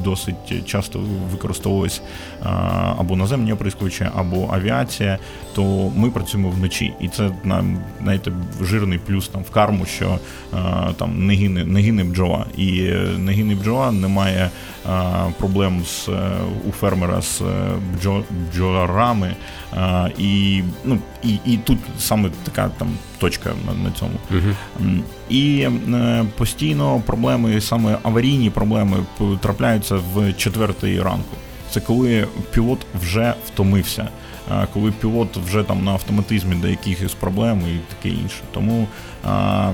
досить 0.03 0.65
часто 0.65 0.99
використовувалось 1.31 2.01
е, 2.41 2.45
або 2.97 3.15
наземні 3.15 3.53
оприскувачі, 3.53 4.07
або 4.15 4.49
авіація, 4.53 5.17
то 5.55 5.91
ми 5.95 6.09
працюємо 6.09 6.49
вночі. 6.49 6.93
І 6.99 7.07
це 7.07 7.31
нам 7.43 7.77
знаєте, 8.01 8.31
жирний 8.61 8.99
плюс 8.99 9.27
там 9.27 9.41
в 9.41 9.49
карму, 9.49 9.85
що 9.85 10.19
там 10.97 11.27
не 11.27 11.33
гине, 11.33 11.65
не 11.65 11.81
гине 11.81 12.03
бджола. 12.03 12.45
І 12.57 12.81
не 13.17 13.31
гине 13.31 13.55
бджола, 13.55 13.91
немає 13.91 14.49
проблем 15.37 15.81
з 15.85 16.09
у 16.69 16.71
фермера 16.71 17.21
з 17.21 17.41
е, 17.41 17.45
бджо, 17.97 18.23
бджоларами. 18.51 19.35
Е, 19.77 20.11
і, 20.17 20.63
ну, 20.85 20.99
і, 21.23 21.37
і 21.45 21.57
тут 21.57 21.77
саме 21.99 22.29
така 22.43 22.69
там 22.77 22.87
точка 23.19 23.49
на, 23.67 23.83
на 23.83 23.91
цьому. 23.91 24.13
М, 24.81 25.03
І 25.29 25.67
е, 25.93 26.25
постійно 26.37 27.01
проблеми, 27.05 27.61
саме 27.61 27.97
аварійні 28.03 28.49
проблеми, 28.49 28.97
трапляються 29.41 29.95
в 30.13 30.33
четвертій 30.33 31.01
ранку. 31.01 31.35
Це 31.71 31.79
коли 31.81 32.27
пілот 32.53 32.79
вже 33.01 33.33
втомився, 33.47 34.07
е, 34.51 34.67
коли 34.73 34.91
пілот 34.91 35.37
вже 35.37 35.63
там 35.63 35.83
на 35.83 35.91
автоматизмі 35.91 36.55
до 36.55 36.67
якихось 36.67 37.13
проблем 37.13 37.61
і 37.61 37.79
таке 37.95 38.15
інше. 38.15 38.41
Тому 38.53 38.87
е, 39.25 39.69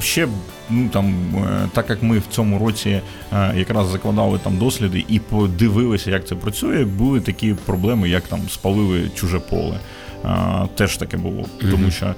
ще 0.00 0.28
ну 0.70 0.88
там, 0.92 1.14
е, 1.36 1.68
так 1.72 1.90
як 1.90 2.02
ми 2.02 2.18
в 2.18 2.26
цьому 2.30 2.58
році 2.58 3.00
е, 3.32 3.52
якраз 3.56 3.88
закладали 3.88 4.38
там 4.38 4.58
досліди 4.58 5.04
і 5.08 5.18
подивилися, 5.18 6.10
як 6.10 6.26
це 6.26 6.34
працює, 6.34 6.84
були 6.84 7.20
такі 7.20 7.54
проблеми, 7.54 8.08
як 8.08 8.22
там 8.28 8.40
спалили 8.48 9.10
чуже 9.14 9.38
поле. 9.38 9.76
Е, 10.24 10.68
Теж 10.74 10.96
таке 10.96 11.16
було, 11.16 11.44
тому 11.70 11.90
що 11.90 12.14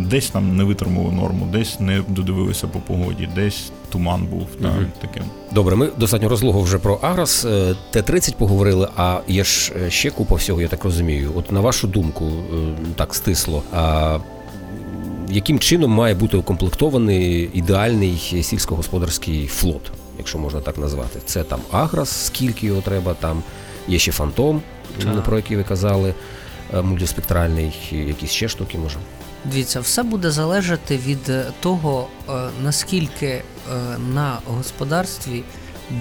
десь 0.00 0.30
там 0.30 0.56
не 0.56 0.64
витримали 0.64 1.12
норму, 1.12 1.48
десь 1.52 1.80
не 1.80 2.02
додивилися 2.08 2.66
по 2.66 2.78
погоді, 2.78 3.28
десь 3.34 3.72
туман 3.90 4.22
був 4.26 4.46
та 4.62 4.68
Мгм. 4.68 4.86
таке. 5.00 5.22
Добре, 5.52 5.76
ми 5.76 5.88
достатньо 5.98 6.28
розлого 6.28 6.60
вже 6.62 6.78
про 6.78 6.94
Агрос. 7.02 7.44
Е, 7.44 7.74
Т-30 7.90 8.36
поговорили, 8.36 8.88
а 8.96 9.18
є 9.28 9.44
ж 9.44 9.72
ще 9.88 10.10
купа 10.10 10.34
всього, 10.34 10.60
я 10.62 10.68
так 10.68 10.84
розумію. 10.84 11.32
От 11.36 11.52
на 11.52 11.60
вашу 11.60 11.86
думку, 11.88 12.30
так 12.96 13.14
стисло. 13.14 13.62
А 13.72 14.18
яким 15.32 15.58
чином 15.58 15.90
має 15.90 16.14
бути 16.14 16.36
укомплектований 16.36 17.50
ідеальний 17.54 18.16
сільськогосподарський 18.42 19.46
флот, 19.46 19.92
якщо 20.18 20.38
можна 20.38 20.60
так 20.60 20.78
назвати? 20.78 21.18
Це 21.24 21.44
там 21.44 21.60
Агрос, 21.70 22.10
скільки 22.10 22.66
його 22.66 22.80
треба, 22.80 23.14
там 23.14 23.42
є 23.88 23.98
ще 23.98 24.12
Фантом, 24.12 24.62
Так. 25.04 25.24
про 25.24 25.36
який 25.36 25.56
ви 25.56 25.64
казали, 25.64 26.14
е, 26.74 26.82
мультиспектральний, 26.82 27.72
якісь 27.90 28.30
ще 28.30 28.48
штуки 28.48 28.78
може. 28.78 28.96
Дивіться, 29.44 29.80
все 29.80 30.02
буде 30.02 30.30
залежати 30.30 30.96
від 30.96 31.32
того, 31.60 32.06
е, 32.28 32.32
наскільки 32.62 33.26
е, 33.26 33.42
на 34.14 34.38
господарстві 34.46 35.42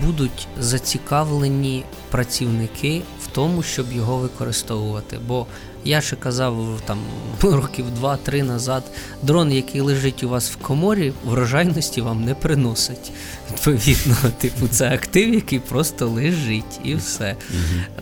будуть 0.03 0.47
зацікавлені 0.59 1.83
працівники 2.09 3.01
в 3.23 3.27
тому, 3.27 3.63
щоб 3.63 3.93
його 3.93 4.17
використовувати. 4.17 5.19
Бо 5.27 5.45
я 5.85 6.01
ще 6.01 6.15
казав 6.15 6.81
там 6.85 6.99
років 7.41 7.85
два-три 7.95 8.43
назад, 8.43 8.83
дрон, 9.23 9.51
який 9.51 9.81
лежить 9.81 10.23
у 10.23 10.29
вас 10.29 10.51
в 10.51 10.57
коморі, 10.57 11.13
врожайності 11.25 12.01
вам 12.01 12.25
не 12.25 12.35
приносить. 12.35 13.11
Відповідно, 13.51 14.15
типу, 14.37 14.67
це 14.67 14.89
актив, 14.89 15.33
який 15.33 15.59
просто 15.59 16.07
лежить, 16.07 16.79
і 16.83 16.95
все. 16.95 17.35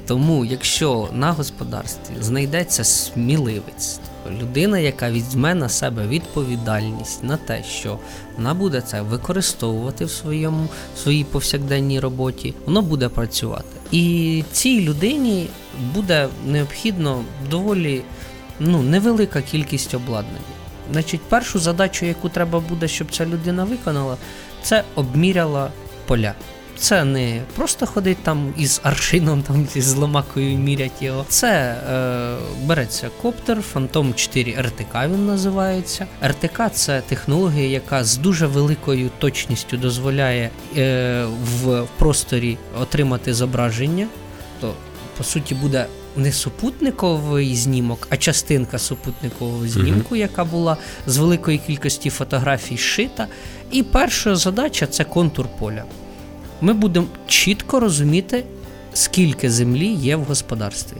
Тому, 0.08 0.46
якщо 0.46 1.10
на 1.14 1.32
господарстві 1.32 2.14
знайдеться 2.22 2.84
сміливець, 2.84 4.00
людина, 4.42 4.80
яка 4.80 5.12
візьме 5.12 5.56
на 5.56 5.70
себе 5.70 6.08
відповідальність 6.08 7.24
на 7.24 7.38
те, 7.38 7.64
що 7.64 8.00
вона 8.38 8.54
буде 8.54 8.82
це 8.82 9.02
використовувати 9.02 10.06
в 10.06 10.12
своєму 10.12 10.68
в 10.96 11.00
своїй 11.00 11.24
повсякденній 11.24 12.00
роботі, 12.00 12.54
воно 12.66 12.82
буде 12.82 13.10
працювати. 13.10 13.79
І 13.92 14.44
цій 14.52 14.82
людині 14.82 15.48
буде 15.94 16.28
необхідно 16.48 17.24
доволі 17.50 18.02
ну, 18.60 18.82
невелика 18.82 19.42
кількість 19.42 19.94
обладнання. 19.94 20.40
Значить, 20.92 21.22
першу 21.22 21.60
задачу, 21.60 22.06
яку 22.06 22.30
треба 22.30 22.60
буде, 22.60 22.88
щоб 22.88 23.12
ця 23.12 23.26
людина 23.26 23.64
виконала, 23.64 24.18
це 24.64 24.84
обміряла 24.96 25.72
поля. 26.06 26.34
Це 26.80 27.04
не 27.04 27.42
просто 27.56 27.86
ходить 27.86 28.18
там 28.24 28.54
із 28.58 28.82
аршином, 28.84 29.42
там 29.42 29.68
з 29.76 29.96
ломакою 29.96 30.58
мірять 30.58 31.02
його. 31.02 31.26
Це 31.30 31.50
е, 31.50 32.36
береться 32.66 33.10
коптер, 33.22 33.58
Phantom 33.74 34.14
4 34.16 34.56
РТК 34.62 34.96
він 35.06 35.28
називається. 35.28 36.08
РТК 36.24 36.62
це 36.74 37.02
технологія, 37.02 37.70
яка 37.70 38.04
з 38.04 38.18
дуже 38.18 38.48
великою 38.48 39.10
точністю 39.20 39.78
дозволяє 39.78 40.50
е, 40.78 41.26
в 41.54 41.88
просторі 41.98 42.58
отримати 42.82 43.34
зображення. 43.34 44.08
То, 44.62 44.74
по 45.18 45.24
суті, 45.24 45.56
буде 45.56 45.86
не 46.16 46.32
супутниковий 46.32 47.56
знімок, 47.56 48.08
а 48.10 48.18
частинка 48.18 48.80
супутникового 48.80 49.68
знімку, 49.68 50.16
яка 50.16 50.44
була 50.44 50.78
з 51.06 51.18
великої 51.18 51.58
кількості 51.58 52.10
фотографій 52.10 52.78
шита. 52.78 53.28
І 53.72 53.84
перша 53.84 54.36
задача 54.36 54.88
це 54.88 55.04
контур 55.04 55.48
поля. 55.60 55.84
Ми 56.62 56.74
будемо 56.74 57.08
чітко 57.28 57.80
розуміти, 57.80 58.44
скільки 58.94 59.50
землі 59.50 59.88
є 59.88 60.16
в 60.16 60.24
господарстві. 60.24 60.98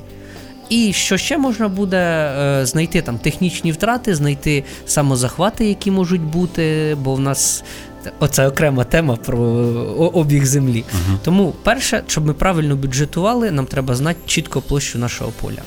І 0.70 0.94
що 0.94 1.18
ще 1.18 1.38
можна 1.38 1.68
буде 1.68 1.98
е, 1.98 2.66
знайти 2.66 3.02
там 3.02 3.18
технічні 3.18 3.72
втрати, 3.72 4.16
знайти 4.16 4.64
самозахвати, 4.86 5.66
які 5.66 5.92
можуть 5.92 6.22
бути, 6.22 6.98
бо 7.02 7.16
в 7.16 7.20
нас 7.20 7.64
оце 8.20 8.48
окрема 8.48 8.84
тема 8.84 9.16
про 9.16 9.40
обіг 10.14 10.46
землі. 10.46 10.84
Тому, 11.24 11.54
перше, 11.64 12.04
щоб 12.08 12.26
ми 12.26 12.34
правильно 12.34 12.76
бюджетували, 12.76 13.52
нам 13.52 13.66
треба 13.66 13.96
знати 13.96 14.20
чітко 14.26 14.62
площу 14.62 15.00
нашого 15.00 15.32
поля. 15.42 15.62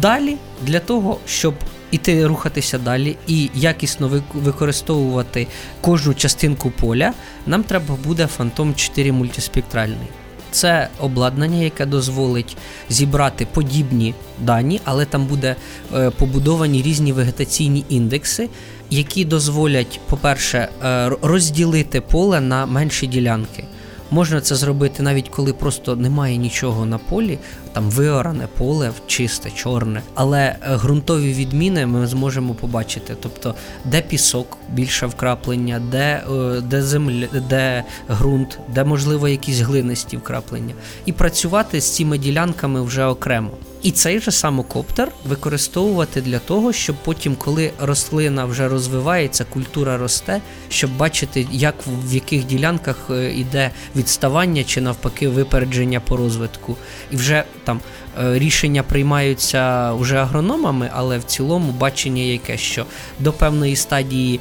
Далі, 0.00 0.36
для 0.62 0.80
того, 0.80 1.18
щоб 1.26 1.54
іти 1.90 2.26
рухатися 2.26 2.78
далі 2.78 3.16
і 3.26 3.50
якісно 3.54 4.22
використовувати 4.34 5.46
кожну 5.80 6.14
частинку 6.14 6.70
поля, 6.70 7.12
нам 7.46 7.62
треба 7.62 7.96
буде 8.04 8.28
Phantom 8.38 8.74
4 8.74 9.12
мультиспектральний. 9.12 10.08
Це 10.50 10.88
обладнання, 11.00 11.62
яке 11.62 11.86
дозволить 11.86 12.56
зібрати 12.90 13.46
подібні 13.52 14.14
дані, 14.40 14.80
але 14.84 15.04
там 15.04 15.26
буде 15.26 15.56
е, 15.94 16.10
побудовані 16.10 16.82
різні 16.82 17.12
вегетаційні 17.12 17.84
індекси, 17.88 18.48
які 18.90 19.24
дозволять, 19.24 20.00
по-перше, 20.08 20.68
е, 20.84 21.10
розділити 21.22 22.00
поле 22.00 22.40
на 22.40 22.66
менші 22.66 23.06
ділянки. 23.06 23.64
Можна 24.10 24.40
це 24.40 24.54
зробити 24.54 25.02
навіть 25.02 25.28
коли 25.28 25.52
просто 25.52 25.96
немає 25.96 26.36
нічого 26.36 26.86
на 26.86 26.98
полі, 26.98 27.38
там 27.74 27.90
виоране 27.90 28.46
поле, 28.58 28.92
чисте, 29.06 29.50
чорне. 29.50 30.02
Але 30.14 30.56
е, 30.62 30.76
ґрунтові 30.76 31.32
відміни 31.32 31.86
ми 31.86 32.06
зможемо 32.06 32.54
побачити. 32.54 33.16
Тобто, 33.20 33.54
де 33.84 34.00
пісок, 34.00 34.58
більше 34.72 35.06
вкраплення, 35.06 35.82
де, 35.90 36.22
е, 36.32 36.60
де 36.60 36.82
земля, 36.82 37.26
де 37.48 37.84
ґрунт, 38.10 38.58
де 38.74 38.84
можливо 38.84 39.28
якісь 39.28 39.60
глинисті 39.60 40.16
вкраплення. 40.16 40.74
І 41.06 41.12
працювати 41.12 41.80
з 41.80 41.96
цими 41.96 42.18
ділянками 42.18 42.82
вже 42.82 43.04
окремо. 43.04 43.50
І 43.84 43.90
цей 43.90 44.20
же 44.20 44.30
самокоптер 44.30 45.12
використовувати 45.28 46.20
для 46.20 46.38
того, 46.38 46.72
щоб 46.72 46.96
потім, 47.04 47.36
коли 47.36 47.72
рослина 47.80 48.44
вже 48.44 48.68
розвивається, 48.68 49.44
культура 49.44 49.98
росте, 49.98 50.40
щоб 50.68 50.96
бачити, 50.96 51.46
як 51.52 51.74
в 51.86 52.14
яких 52.14 52.44
ділянках 52.44 52.96
е, 53.10 53.34
іде 53.34 53.70
відставання 53.96 54.64
чи 54.64 54.80
навпаки 54.80 55.28
випередження 55.28 56.00
по 56.00 56.16
розвитку. 56.16 56.76
І 57.12 57.16
вже 57.16 57.44
там 57.64 57.80
е, 58.20 58.38
рішення 58.38 58.82
приймаються 58.82 59.92
вже 59.92 60.16
агрономами, 60.16 60.90
але 60.94 61.18
в 61.18 61.24
цілому 61.24 61.72
бачення 61.72 62.22
яке, 62.22 62.58
що 62.58 62.86
до 63.18 63.32
певної 63.32 63.76
стадії 63.76 64.40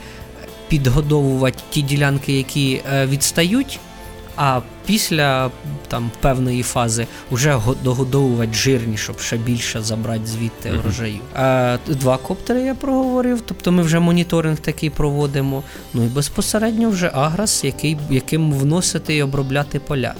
підгодовувати 0.68 1.60
ті 1.70 1.82
ділянки, 1.82 2.34
які 2.34 2.82
е, 2.94 3.06
відстають. 3.06 3.80
А 4.36 4.60
після 4.86 5.52
там 5.88 6.12
певної 6.22 6.64
фази 6.64 7.08
вже 7.32 7.54
го- 7.54 7.76
догодовувати 7.84 8.54
жирні, 8.54 8.98
щоб 8.98 9.20
ще 9.20 9.38
більше 9.38 9.82
забрати 9.82 10.26
звідти 10.26 10.72
врожаю. 10.72 11.16
Е, 11.38 11.78
два 11.88 12.18
коптери 12.18 12.62
я 12.62 12.76
проговорив, 12.76 13.42
тобто 13.46 13.72
ми 13.72 13.84
вже 13.84 14.00
моніторинг 14.00 14.58
такий 14.60 14.90
проводимо. 14.90 15.64
Ну 15.94 16.04
і 16.04 16.08
безпосередньо 16.08 16.90
вже 16.90 17.12
аграс, 17.14 17.64
який, 17.64 17.98
яким 18.10 18.54
вносити 18.54 19.16
і 19.16 19.24
обробляти 19.24 19.80
поля. 19.80 20.14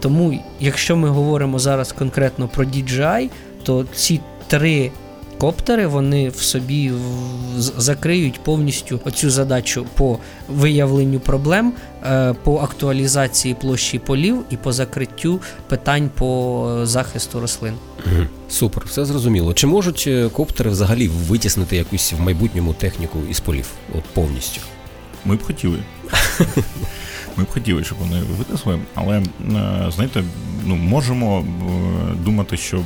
Тому, 0.00 0.44
якщо 0.60 0.96
ми 0.96 1.08
говоримо 1.08 1.58
зараз 1.58 1.92
конкретно 1.92 2.48
про 2.48 2.64
DJI, 2.64 3.30
то 3.62 3.84
ці 3.94 4.20
три 4.46 4.90
коптери 5.42 5.86
вони 5.86 6.28
в 6.28 6.36
собі 6.36 6.92
закриють 7.58 8.40
повністю 8.44 9.00
оцю 9.04 9.30
задачу 9.30 9.86
по 9.94 10.18
виявленню 10.48 11.20
проблем, 11.20 11.72
е, 12.04 12.34
по 12.44 12.58
актуалізації 12.58 13.54
площі 13.54 13.98
полів 13.98 14.44
і 14.50 14.56
по 14.56 14.72
закриттю 14.72 15.40
питань 15.68 16.10
по 16.14 16.80
захисту 16.82 17.40
рослин. 17.40 17.74
Супер, 18.48 18.84
все 18.86 19.04
зрозуміло. 19.04 19.54
Чи 19.54 19.66
можуть 19.66 20.04
е, 20.06 20.28
коптери 20.28 20.70
взагалі 20.70 21.08
витіснити 21.08 21.76
якусь 21.76 22.12
в 22.12 22.20
майбутньому 22.20 22.74
техніку 22.74 23.18
із 23.30 23.40
полів? 23.40 23.70
От 23.94 24.04
повністю. 24.04 24.60
Ми 25.24 25.36
б 25.36 25.42
хотіли. 25.42 25.78
Ми 27.36 27.44
б 27.44 27.50
хотіли, 27.50 27.84
щоб 27.84 27.98
вони 27.98 28.22
витисли, 28.38 28.78
але 28.94 29.16
е, 29.18 29.24
знаєте, 29.94 30.24
ну 30.64 30.76
можемо 30.76 31.40
е, 31.40 31.44
думати, 32.24 32.56
що 32.56 32.82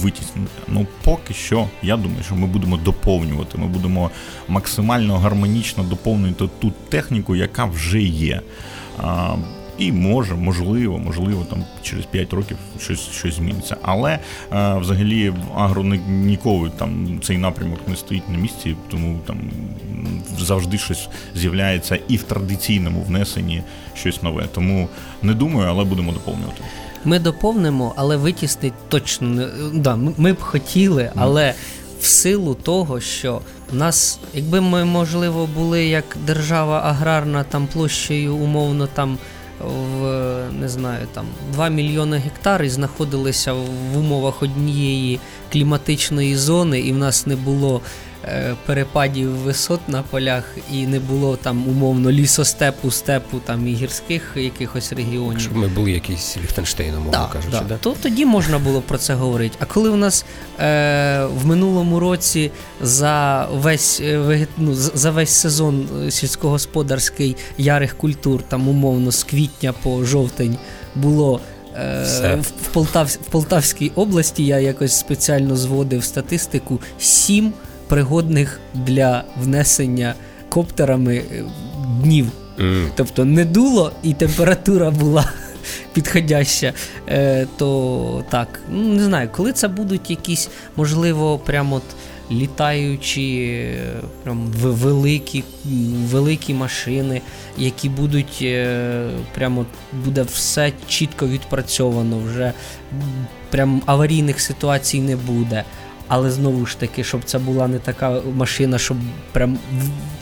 витіснити. 0.00 0.50
Ну 0.68 0.86
поки 1.04 1.34
що, 1.34 1.68
я 1.82 1.96
думаю, 1.96 2.22
що 2.24 2.34
ми 2.34 2.46
будемо 2.46 2.76
доповнювати. 2.76 3.58
Ми 3.58 3.66
будемо 3.66 4.10
максимально 4.48 5.18
гармонічно 5.18 5.82
доповнювати 5.84 6.48
ту 6.60 6.72
техніку, 6.88 7.36
яка 7.36 7.64
вже 7.64 8.02
є. 8.02 8.40
А, 9.02 9.34
і 9.78 9.92
може, 9.92 10.34
можливо, 10.34 10.98
можливо, 10.98 11.44
там 11.50 11.64
через 11.82 12.04
5 12.06 12.32
років 12.32 12.56
щось 12.80 13.00
щось 13.10 13.34
зміниться. 13.34 13.76
Але 13.82 14.12
е, 14.12 14.18
взагалі 14.78 15.30
в 15.30 15.36
агро 15.56 15.82
ні- 15.84 16.00
ніколи 16.08 16.70
там 16.78 17.20
цей 17.22 17.38
напрямок 17.38 17.78
не 17.88 17.96
стоїть 17.96 18.28
на 18.30 18.38
місці, 18.38 18.76
тому 18.90 19.18
там 19.26 19.36
завжди 20.38 20.78
щось 20.78 21.08
з'являється 21.34 21.98
і 22.08 22.16
в 22.16 22.22
традиційному 22.22 23.02
внесенні 23.02 23.62
щось 23.94 24.22
нове. 24.22 24.46
Тому 24.54 24.88
не 25.22 25.34
думаю, 25.34 25.68
але 25.70 25.84
будемо 25.84 26.12
доповнювати. 26.12 26.62
Ми 27.04 27.18
доповнимо, 27.18 27.92
але 27.96 28.16
витіснить 28.16 28.72
точно 28.88 29.28
не 29.28 29.48
да, 29.74 29.96
ми- 29.96 30.32
б 30.32 30.40
хотіли, 30.40 31.10
але 31.16 31.54
в 32.00 32.06
силу 32.06 32.54
того, 32.54 33.00
що 33.00 33.40
в 33.72 33.76
нас, 33.76 34.18
якби 34.34 34.60
ми, 34.60 34.84
можливо, 34.84 35.48
були 35.54 35.84
як 35.84 36.04
держава 36.26 36.80
аграрна 36.80 37.44
там 37.44 37.66
площею 37.66 38.34
умовно 38.36 38.86
там 38.86 39.18
в 40.00 40.02
не 40.60 40.68
знаю, 40.68 41.06
там 41.14 41.24
2 41.52 41.68
мільйони 41.68 42.16
гектар 42.16 42.62
і 42.62 42.68
знаходилися 42.68 43.52
в 43.52 43.98
умовах 43.98 44.42
однієї 44.42 45.20
кліматичної 45.52 46.36
зони, 46.36 46.80
і 46.80 46.92
в 46.92 46.96
нас 46.98 47.26
не 47.26 47.36
було 47.36 47.80
перепадів 48.66 49.30
висот 49.30 49.88
на 49.88 50.02
полях, 50.02 50.44
і 50.72 50.86
не 50.86 51.00
було 51.00 51.36
там 51.36 51.68
умовно 51.68 52.10
лісостепу, 52.12 52.90
степу 52.90 53.38
там 53.46 53.68
і 53.68 53.74
гірських 53.74 54.32
якихось 54.36 54.92
регіонів. 54.92 55.40
Щоб 55.40 55.56
ми 55.56 55.68
були 55.68 55.90
якісь 55.92 56.36
Ліхтенштейном, 56.42 56.98
мовно 57.02 57.12
Так, 57.18 57.30
кажучи, 57.32 57.50
да. 57.52 57.60
да? 57.68 57.76
То 57.76 57.94
тоді 58.02 58.26
можна 58.26 58.58
було 58.58 58.80
про 58.80 58.98
це 58.98 59.14
говорити. 59.14 59.56
А 59.60 59.64
коли 59.64 59.90
у 59.90 59.96
нас 59.96 60.24
е, 60.60 61.24
в 61.24 61.46
минулому 61.46 62.00
році 62.00 62.50
за 62.82 63.46
весь 63.52 64.00
е, 64.00 64.46
ну, 64.58 64.74
за 64.74 65.10
весь 65.10 65.30
сезон 65.30 65.88
е, 66.06 66.10
сільськогосподарський 66.10 67.36
ярих 67.58 67.96
культур, 67.98 68.42
там 68.42 68.68
умовно 68.68 69.10
з 69.12 69.24
квітня 69.24 69.72
по 69.82 70.04
жовтень 70.04 70.56
було. 70.94 71.40
е, 71.76 72.02
Все. 72.04 72.34
В, 72.36 72.40
в, 72.40 72.50
Полтав, 72.72 73.06
в 73.06 73.16
Полтавській 73.16 73.92
області 73.94 74.46
я 74.46 74.58
якось 74.58 74.92
спеціально 74.98 75.56
зводив 75.56 76.04
статистику 76.04 76.80
сім 76.98 77.52
пригодних 77.92 78.60
для 78.74 79.24
внесення 79.36 80.14
коптерами 80.48 81.16
е, 81.16 81.44
днів. 82.02 82.26
М. 82.60 82.90
Тобто 82.94 83.24
не 83.24 83.44
дуло 83.44 83.92
і 84.02 84.14
температура 84.14 84.90
була 84.90 85.32
підходяща, 85.92 86.72
е, 87.08 87.46
то 87.56 88.24
так, 88.30 88.60
ну 88.70 88.94
не 88.94 89.04
знаю, 89.04 89.28
коли 89.32 89.52
це 89.52 89.68
будуть 89.68 90.10
якісь, 90.10 90.48
можливо, 90.76 91.38
прямо 91.38 91.76
от 91.76 91.82
літаючі, 92.30 93.42
е, 93.42 94.00
прям 94.22 94.46
великі, 94.46 95.44
великі 96.10 96.54
машини, 96.54 97.20
які 97.58 97.88
будуть 97.88 98.38
е, 98.42 99.08
прямо 99.34 99.66
буде 100.04 100.22
все 100.22 100.72
чітко 100.88 101.26
відпрацьовано, 101.26 102.18
вже 102.18 102.52
прям 103.50 103.82
аварійних 103.86 104.40
ситуацій 104.40 105.00
не 105.00 105.16
буде. 105.16 105.64
Але 106.08 106.30
знову 106.30 106.66
ж 106.66 106.78
таки, 106.78 107.04
щоб 107.04 107.20
це 107.24 107.38
була 107.38 107.68
не 107.68 107.78
така 107.78 108.20
машина, 108.36 108.78
щоб 108.78 108.96
прям 109.32 109.58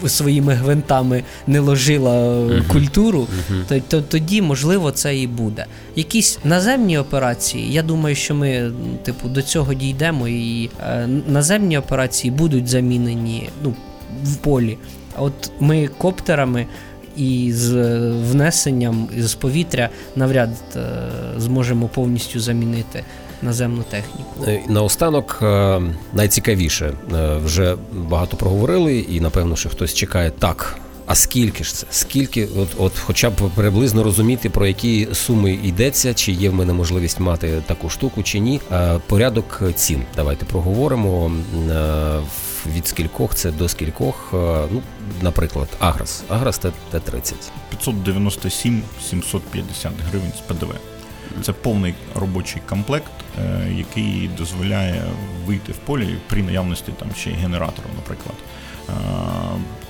своїми 0.06 0.54
гвинтами 0.54 1.22
не 1.46 1.60
ложила 1.60 2.40
Мгм. 2.40 2.64
культуру, 2.68 3.26
то, 3.68 3.80
то 3.88 4.02
тоді, 4.02 4.42
можливо, 4.42 4.90
це 4.90 5.16
і 5.16 5.26
буде. 5.26 5.66
Якісь 5.96 6.38
наземні 6.44 6.98
операції, 6.98 7.72
я 7.72 7.82
думаю, 7.82 8.14
що 8.14 8.34
ми, 8.34 8.72
типу, 9.02 9.28
до 9.28 9.42
цього 9.42 9.74
дійдемо, 9.74 10.28
і 10.28 10.70
е, 10.82 11.06
наземні 11.28 11.78
операції 11.78 12.30
будуть 12.30 12.68
замінені 12.68 13.48
ну, 13.64 13.74
в 14.24 14.36
полі. 14.36 14.78
От 15.18 15.52
ми 15.60 15.88
коптерами 15.98 16.66
і 17.16 17.52
з 17.52 17.76
е, 17.76 18.12
внесенням 18.30 19.08
з 19.18 19.34
повітря 19.34 19.88
навряд 20.16 20.50
е, 20.76 20.80
зможемо 21.36 21.88
повністю 21.88 22.40
замінити 22.40 23.04
наземну 23.42 23.82
техніку. 23.82 24.44
Е, 24.46 24.60
Наостанок 24.68 25.38
е, 25.42 25.80
найцікавіше 26.12 26.92
Е, 27.14 27.36
вже 27.36 27.76
багато 27.92 28.36
проговорили, 28.36 28.98
і 28.98 29.20
напевно, 29.20 29.56
що 29.56 29.68
хтось 29.68 29.94
чекає 29.94 30.30
так. 30.30 30.78
А 31.06 31.14
скільки 31.14 31.64
ж 31.64 31.74
це? 31.74 31.86
Скільки, 31.90 32.48
от, 32.56 32.68
от 32.78 32.98
хоча 32.98 33.30
б 33.30 33.34
приблизно 33.54 34.02
розуміти, 34.02 34.50
про 34.50 34.66
які 34.66 35.08
суми 35.12 35.52
йдеться, 35.52 36.14
чи 36.14 36.32
є 36.32 36.50
в 36.50 36.54
мене 36.54 36.72
можливість 36.72 37.20
мати 37.20 37.62
таку 37.66 37.88
штуку, 37.88 38.22
чи 38.22 38.38
ні. 38.38 38.60
Е, 38.72 38.98
Порядок 39.06 39.62
цін. 39.74 40.02
Давайте 40.16 40.44
проговоримо. 40.44 41.32
Е, 41.70 42.20
Від 42.76 42.86
скількох 42.86 43.34
це 43.34 43.50
до 43.50 43.68
скількох. 43.68 44.30
Е, 44.34 44.36
Ну, 44.72 44.82
наприклад. 45.22 45.68
Агрос 46.28 46.58
Т- 46.58 46.72
Т-30. 46.90 47.32
597 47.70 48.82
750 49.10 49.92
гривень 50.10 50.32
з 50.36 50.40
ПДВ. 50.40 50.74
Це 51.42 51.52
повний 51.52 51.94
робочий 52.14 52.62
комплект, 52.68 53.12
е, 53.38 53.72
який 53.76 54.30
дозволяє 54.38 55.02
вийти 55.46 55.72
в 55.72 55.76
полі 55.76 56.16
при 56.28 56.42
наявності 56.42 56.92
там 56.98 57.08
ще 57.16 57.30
й 57.30 57.34
генератору, 57.34 57.88
наприклад. 57.96 58.36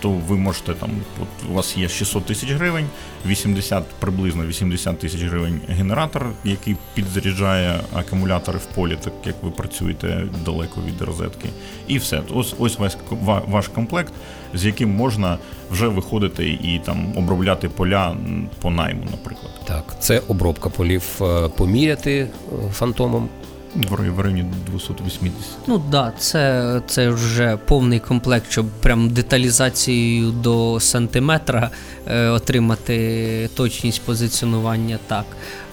То 0.00 0.10
ви 0.10 0.36
можете 0.36 0.74
там, 0.74 0.90
от 1.22 1.50
у 1.50 1.54
вас 1.54 1.76
є 1.76 1.88
600 1.88 2.24
тисяч 2.26 2.50
гривень, 2.50 2.86
80, 3.26 3.84
приблизно 4.00 4.46
80 4.46 4.98
тисяч 4.98 5.20
гривень 5.22 5.60
генератор, 5.68 6.26
який 6.44 6.76
підзаряджає 6.94 7.80
акумулятори 7.94 8.58
в 8.58 8.64
полі, 8.74 8.96
так 9.04 9.12
як 9.26 9.34
ви 9.42 9.50
працюєте 9.50 10.24
далеко 10.44 10.80
від 10.86 11.02
розетки. 11.02 11.48
І 11.88 11.98
все. 11.98 12.22
Ось 12.34 12.54
ось 12.58 12.78
ваш, 12.78 12.92
ва- 13.10 13.42
ваш 13.48 13.68
комплект, 13.68 14.12
з 14.54 14.64
яким 14.64 14.90
можна 14.96 15.38
вже 15.70 15.88
виходити 15.88 16.48
і 16.48 16.80
там 16.84 17.12
обробляти 17.16 17.68
поля 17.68 18.16
по 18.60 18.70
найму, 18.70 19.02
наприклад. 19.10 19.52
Так, 19.64 19.96
це 20.00 20.22
обробка 20.28 20.68
полів 20.68 21.02
е, 21.20 21.48
поміряти 21.48 22.12
е, 22.18 22.28
фантомом. 22.72 23.28
В 23.76 24.20
районі 24.20 24.44
280. 24.70 25.33
Ну 25.66 25.78
так, 25.78 25.88
да, 25.90 26.12
це, 26.18 26.83
це 26.87 27.09
вже 27.09 27.56
повний 27.56 27.98
комплект, 27.98 28.50
щоб 28.50 28.66
прям 28.66 29.11
деталізацією 29.11 30.30
до 30.30 30.80
сантиметра 30.80 31.70
е, 32.06 32.28
отримати 32.28 33.50
точність 33.54 34.02
позиціонування 34.02 34.98
так. 35.06 35.24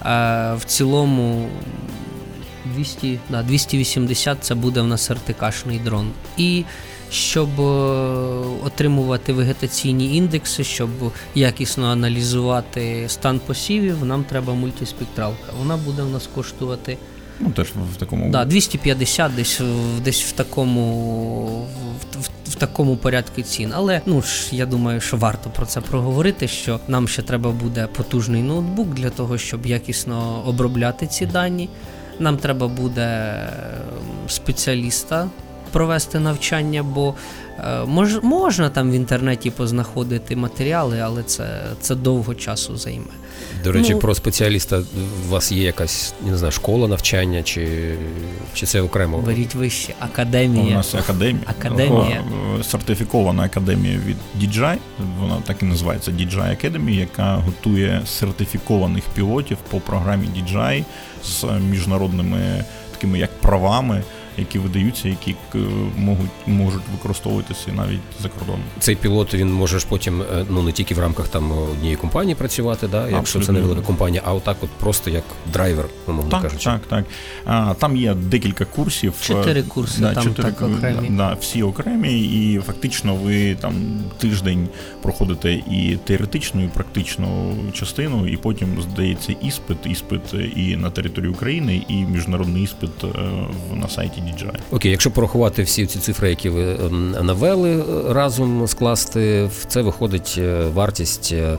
Е, 0.06 0.56
в 0.56 0.64
цілому 0.66 1.50
200, 2.76 3.20
да, 3.30 3.44
280 3.44 4.38
це 4.42 4.56
буде 4.56 4.82
в 4.82 4.88
нас 4.88 5.12
РТКшний 5.12 5.80
дрон. 5.80 6.12
І 6.38 6.64
щоб 7.12 7.62
е, 7.62 7.64
отримувати 8.66 9.34
вегетаційні 9.34 10.18
індекси, 10.18 10.64
щоб 10.64 10.90
якісно 11.36 11.88
аналізувати 11.88 13.06
стан 13.08 13.40
посівів, 13.40 14.06
нам 14.06 14.24
треба 14.24 14.54
мультиспектралка. 14.54 15.54
Вона 15.60 15.78
буде 15.78 16.02
в 16.02 16.10
нас 16.10 16.30
коштувати 16.36 16.98
Ну 17.40 17.50
теж 17.52 17.68
в 17.94 17.96
такому 17.98 18.32
Да, 18.32 18.46
250 18.46 19.36
десь, 19.36 19.60
в- 19.60 20.00
десь 20.04 20.24
в 20.24 20.32
такому 20.32 21.68
в, 22.14 22.18
в, 22.22 22.30
в 22.52 22.56
такому 22.56 22.98
порядку 22.98 23.42
цін. 23.42 23.72
Але 23.76 24.02
ну 24.06 24.22
ж 24.22 24.48
я 24.52 24.66
думаю, 24.66 25.02
що 25.02 25.18
варто 25.18 25.50
про 25.50 25.66
це 25.66 25.82
проговорити. 25.82 26.48
Що 26.48 26.80
нам 26.88 27.08
ще 27.08 27.22
треба 27.22 27.52
буде 27.52 27.88
потужний 27.88 28.44
ноутбук 28.44 28.88
для 28.94 29.10
того, 29.10 29.38
щоб 29.38 29.66
якісно 29.66 30.44
обробляти 30.46 31.08
ці 31.08 31.26
дані. 31.26 31.70
Нам 32.20 32.38
треба 32.38 32.68
буде 32.68 33.34
ем, 33.40 34.30
спеціаліста 34.30 35.30
провести 35.68 36.20
навчання, 36.20 36.84
бо 36.84 37.14
е, 37.60 37.86
мож, 37.86 38.20
можна 38.24 38.70
там 38.70 38.92
в 38.92 38.94
інтернеті 38.94 39.52
познаходити 39.52 40.36
матеріали, 40.36 41.00
але 41.00 41.24
це, 41.24 41.62
це 41.82 41.96
довго 41.96 42.36
часу 42.36 42.78
займе. 42.78 43.06
До 43.64 43.72
речі, 43.72 43.94
Ну- 43.94 44.00
про 44.00 44.16
спеціаліста 44.16 44.82
у 45.28 45.32
вас 45.32 45.52
є 45.52 45.64
якась 45.64 46.14
не 46.26 46.38
знаю, 46.38 46.52
школа 46.52 46.88
навчання, 46.88 47.44
чи, 47.44 47.96
чи 48.54 48.66
це 48.66 48.82
окремо? 48.82 49.18
Беріть 49.18 49.56
вище 49.56 49.94
академія. 50.00 50.74
У 50.74 50.78
нас 50.78 50.96
академія. 50.96 51.44
Академія. 51.46 52.24
Сертифікована 52.64 53.44
академія 53.44 54.00
від 54.06 54.18
DJI, 54.44 54.78
вона 55.20 55.38
так 55.46 55.62
і 55.62 55.66
називається 55.66 56.12
DJI 56.12 56.50
Academy, 56.66 56.90
яка 56.90 57.36
готує 57.36 58.02
сертифікованих 58.06 59.04
пілотів 59.16 59.58
по 59.70 59.80
програмі 59.80 60.28
DJI 60.28 60.84
з 61.24 61.44
міжнародними 61.70 62.66
такими 62.92 63.20
як 63.20 63.30
правами. 63.42 64.04
Які 64.38 64.60
видаються, 64.60 65.10
які 65.10 65.36
можуть 65.98 66.30
можуть 66.48 66.82
використовуватися 66.92 67.72
навіть 67.78 68.00
за 68.22 68.30
кордоном. 68.30 68.62
Цей 68.80 68.96
пілот 68.96 69.34
він 69.34 69.54
може 69.54 69.80
ж 69.80 69.86
потім 69.90 70.22
е, 70.22 70.26
ну 70.50 70.62
не 70.64 70.72
тільки 70.72 70.96
в 70.96 71.00
рамках 71.00 71.28
там 71.28 71.52
однієї 71.52 71.96
компанії 71.96 72.36
працювати, 72.36 72.88
да, 72.88 72.98
якщо 73.10 73.14
це 73.16 73.20
Абсолютно. 73.40 73.54
невелика 73.54 73.82
компанія, 73.82 74.22
а 74.26 74.34
отак, 74.34 74.58
от 74.62 74.70
просто 74.70 75.10
як 75.10 75.24
драйвер, 75.54 75.86
умовно 76.08 76.32
Так, 76.32 76.42
кажучи. 76.42 76.64
так, 76.66 76.82
так. 76.90 77.06
А, 77.46 77.74
там 77.74 77.98
є 77.98 78.14
декілька 78.14 78.66
курсів. 78.66 79.14
Чотири 79.22 79.60
Е, 79.60 79.64
курси 79.64 80.02
там 80.02 80.34
так 80.34 80.62
окремі. 80.62 81.10
Да, 81.10 81.34
всі 81.34 81.64
окремі, 81.64 82.22
і 82.22 82.60
фактично 82.60 83.16
ви 83.16 83.56
там 83.56 83.74
тиждень 84.18 84.68
проходите 85.02 85.54
і 85.54 85.98
теоретичну, 86.06 86.64
і 86.64 86.68
практичну 86.68 87.56
частину, 87.74 88.28
і 88.28 88.38
потім 88.38 88.68
здається 88.82 89.36
іспит, 89.44 89.78
іспит 89.86 90.22
і 90.56 90.76
на 90.76 90.90
території 90.90 91.32
України, 91.32 91.82
і 91.88 91.94
міжнародний 91.94 92.64
іспит 92.64 93.04
е, 93.04 93.08
в- 93.72 93.76
на 93.76 93.88
сайті 93.90 94.22
DJI. 94.28 94.54
Окей, 94.72 94.92
якщо 94.92 95.12
порахувати 95.12 95.64
всі 95.64 95.86
ці 95.86 96.00
цифри, 96.00 96.30
які 96.30 96.50
ви 96.50 96.64
ем, 96.72 97.12
навели 97.22 97.72
е, 97.80 98.14
разом 98.14 98.68
скласти, 98.68 99.44
в 99.46 99.66
це 99.68 99.82
виходить 99.82 100.36
е, 100.38 100.64
вартість 100.74 101.30
е, 101.34 101.58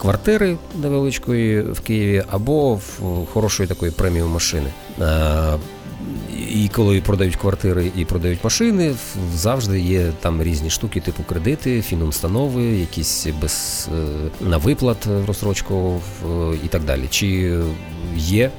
квартири 0.00 0.56
невеличкої 0.82 1.60
в 1.62 1.80
Києві 1.80 2.24
або 2.30 2.74
в 2.74 3.00
хорошої 3.32 3.68
такої 3.68 3.92
преміум 3.92 4.30
машини. 4.30 4.68
І 6.54 6.68
коли 6.68 7.00
продають 7.00 7.36
квартири 7.36 7.90
і 7.96 8.04
продають 8.04 8.44
машини, 8.44 8.94
завжди 9.34 9.80
є 9.80 10.12
там 10.20 10.42
різні 10.42 10.70
штуки, 10.70 11.00
типу 11.00 11.22
кредити, 11.22 11.82
фінустанови, 11.82 12.62
якісь 12.64 13.26
без 13.42 13.88
на 14.40 14.56
виплат 14.56 15.06
розстрочку 15.26 16.00
в- 16.22 16.54
і 16.64 16.68
так 16.68 16.84
далі. 16.84 17.02
Чи 17.10 17.54
є 18.16 18.50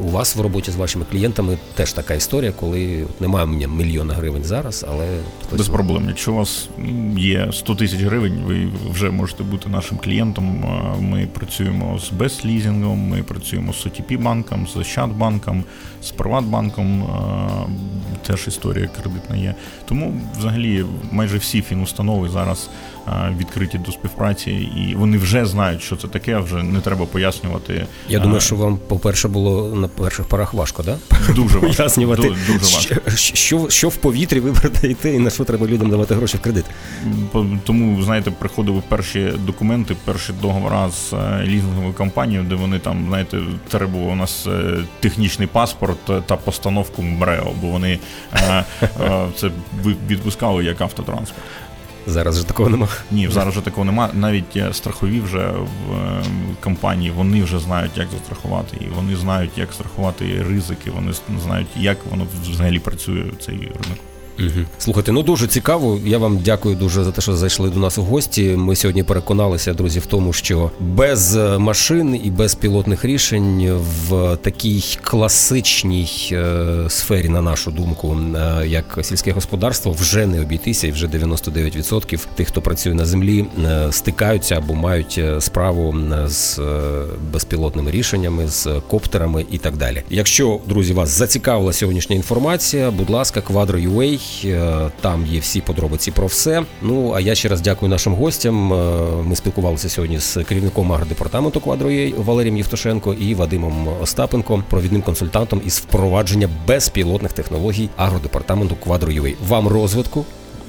у 0.00 0.08
вас 0.08 0.36
в 0.36 0.40
роботі 0.40 0.70
з 0.70 0.76
вашими 0.76 1.04
клієнтами 1.10 1.58
теж 1.74 1.92
така 1.92 2.14
історія, 2.14 2.52
коли 2.52 3.04
от 3.04 3.20
немає 3.20 3.44
у 3.44 3.48
мене 3.48 3.66
мільйона 3.66 4.14
гривень 4.14 4.44
зараз, 4.44 4.84
але 4.88 5.18
хтось 5.46 5.58
Без 5.58 5.68
проблем. 5.68 6.04
Якщо 6.08 6.32
у 6.32 6.36
вас 6.36 6.68
є 7.16 7.48
100 7.52 7.74
тисяч 7.74 8.00
гривень, 8.00 8.42
ви 8.46 8.68
вже 8.90 9.10
можете 9.10 9.42
бути 9.44 9.68
нашим 9.68 9.98
клієнтом. 9.98 10.64
Ми 11.00 11.28
працюємо 11.32 11.98
з 11.98 12.10
безлізінгом, 12.10 12.98
ми 12.98 13.22
працюємо 13.22 13.72
з 13.72 13.86
OTP 13.86 14.22
банком, 14.22 14.66
з 14.66 14.76
Ощадбанком, 14.76 15.64
з 16.02 16.10
Приватбанком. 16.10 17.02
е, 17.02 17.06
Теж 18.26 18.48
історія 18.48 18.88
кредитна 19.02 19.36
є. 19.36 19.54
Тому 19.88 20.20
взагалі 20.38 20.84
майже 21.12 21.38
всі 21.38 21.62
фінустанови 21.62 22.28
зараз 22.28 22.70
е, 23.08 23.34
відкриті 23.38 23.80
до 23.86 23.92
співпраці, 23.92 24.50
і 24.50 24.94
вони 24.94 25.18
вже 25.18 25.46
знають, 25.46 25.82
що 25.82 25.96
це 25.96 26.08
таке. 26.08 26.38
Вже 26.38 26.62
не 26.62 26.80
треба 26.80 27.06
пояснювати. 27.06 27.86
Я 28.08 28.18
Е, 28.18 28.22
думаю, 28.22 28.40
що 28.40 28.56
вам, 28.56 28.78
по-перше, 28.88 29.28
було 29.28 29.74
на 29.74 29.88
перших 29.88 30.26
порах 30.26 30.54
важко, 30.54 30.82
да? 30.82 30.96
дуже 31.34 31.58
важко. 31.58 31.76
Пояснювати, 31.76 32.22
Ду- 32.22 32.36
дуже 32.46 32.58
важко. 32.76 33.10
що, 33.16 33.66
що, 33.70 33.88
в 33.88 33.96
повітрі 33.96 34.40
ви 34.40 34.52
продаєте 34.52 35.10
і 35.14 35.18
на 35.18 35.30
що 35.30 35.44
треба 35.44 35.66
людям 35.66 35.90
давати 35.90 36.14
гроші 36.14 36.36
в 36.36 36.40
кредит. 36.40 36.64
Тому, 37.64 38.02
знаєте, 38.02 38.30
приходили 38.30 38.82
перші 38.88 39.32
документи, 39.46 39.96
перші 40.04 40.32
договори 40.42 40.90
з 40.92 41.12
е, 41.12 41.42
лізинговою 41.46 41.92
компанією, 41.94 42.46
де 42.48 42.54
вони 42.54 42.78
там, 42.78 43.04
знаєте, 43.08 43.38
треба 43.68 43.86
було 43.86 44.04
у 44.04 44.14
нас 44.14 44.46
е, 44.46 44.74
технічний 45.00 45.48
паспорт 45.48 45.85
е, 46.10 46.22
та 46.26 46.36
постановку 46.36 47.02
МРЕО, 47.02 47.52
бо 47.60 47.66
вони 47.68 47.98
е, 48.34 48.64
е, 49.00 49.26
це 49.36 49.50
відпускали 50.08 50.64
як 50.64 50.80
автотранспорт. 50.80 51.42
Зараз 52.06 52.36
же 52.36 52.44
такого 52.44 52.68
нема. 52.68 52.88
Ні, 53.10 53.28
зараз 53.28 53.54
же 53.54 53.60
такого 53.60 53.84
нема. 53.84 54.10
Навіть 54.14 54.56
е, 54.56 54.72
страхові 54.72 55.20
вже 55.20 55.52
в 55.88 56.64
компанії 56.64 57.10
вони 57.10 57.42
вже 57.42 57.58
знають, 57.58 57.98
як 57.98 58.08
застрахувати, 58.10 58.76
і 58.80 58.88
вони 58.96 59.16
знають, 59.16 59.50
як 59.58 59.72
страхувати 59.72 60.44
ризики. 60.48 60.90
Вони 60.90 61.12
знають, 61.42 61.68
як 61.76 61.98
воно 62.10 62.26
взагалі 62.50 62.78
працює 62.78 63.24
цей 63.40 63.56
ринок. 63.56 63.98
Угу. 64.38 64.66
Слухайте, 64.78 65.12
ну 65.12 65.22
дуже 65.22 65.46
цікаво. 65.46 65.98
Я 66.04 66.18
вам 66.18 66.38
дякую 66.44 66.76
дуже 66.76 67.04
за 67.04 67.12
те, 67.12 67.20
що 67.20 67.36
зайшли 67.36 67.70
до 67.70 67.80
нас 67.80 67.98
у 67.98 68.02
гості. 68.02 68.42
Ми 68.56 68.76
сьогодні 68.76 69.02
переконалися, 69.02 69.74
друзі, 69.74 69.98
в 69.98 70.06
тому, 70.06 70.32
що 70.32 70.70
без 70.80 71.36
е, 71.36 71.58
машин 71.58 72.20
і 72.24 72.30
без 72.30 72.54
пілотних 72.54 73.04
рішень 73.04 73.80
в 74.08 74.36
такій 74.36 74.84
класичній 75.02 76.28
е, 76.32 76.84
сфері, 76.88 77.28
на 77.28 77.42
нашу 77.42 77.70
думку, 77.70 78.16
е, 78.36 78.66
як 78.66 78.98
сільське 79.02 79.32
господарство, 79.32 79.92
вже 79.92 80.26
не 80.26 80.40
обійтися, 80.40 80.86
і 80.86 80.90
вже 80.90 81.06
99% 81.06 82.26
тих, 82.34 82.48
хто 82.48 82.62
працює 82.62 82.94
на 82.94 83.04
землі, 83.04 83.46
стикаються 83.90 84.56
або 84.56 84.74
мають 84.74 85.20
справу 85.38 85.94
з 86.26 86.60
безпілотними 87.32 87.90
рішеннями, 87.90 88.48
з 88.48 88.68
коптерами 88.88 89.44
і 89.50 89.58
так 89.58 89.76
далі. 89.76 90.02
Якщо 90.10 90.60
друзі 90.66 90.92
вас 90.92 91.08
зацікавила 91.08 91.72
сьогоднішня 91.72 92.16
інформація, 92.16 92.90
будь 92.90 93.10
ласка, 93.10 93.40
е, 93.40 93.42
там 95.00 95.26
є 95.26 95.40
всі 95.40 95.60
подробиці 95.60 96.10
про 96.10 96.26
все. 96.26 96.62
Ну 96.82 97.12
а 97.16 97.20
я 97.20 97.34
ще 97.34 97.48
раз 97.48 97.60
дякую 97.60 97.90
нашим 97.90 98.14
гостям. 98.14 98.72
Е, 98.72 98.76
Ми 99.24 99.36
спілкувалися 99.36 99.88
сьогодні 99.88 100.18
з 100.18 100.38
керівником 100.48 100.92
агродепартаменту 100.92 101.60
Quadro.ua 101.60 102.24
Валерієм 102.24 102.56
Євтушенко 102.56 103.14
і 103.14 103.34
Вадимом 103.34 103.88
Остапенко, 104.02 104.62
провідним 104.70 105.02
консультантом 105.02 105.60
із 105.66 105.78
впровадження 105.78 106.48
безпілотних 106.66 107.32
технологій 107.32 107.88
агродепартаменту 107.96 108.76
Quadro.ua. 108.86 109.34
Вам 109.48 109.68
розвитку. 109.68 110.24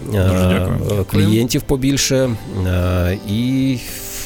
Дуже 0.05 0.19
е, 0.19 0.59
дякую. 0.59 1.01
е, 1.01 1.03
Клієнтів 1.03 1.61
побільше 1.61 2.29
е, 2.67 3.17
і 3.29 3.77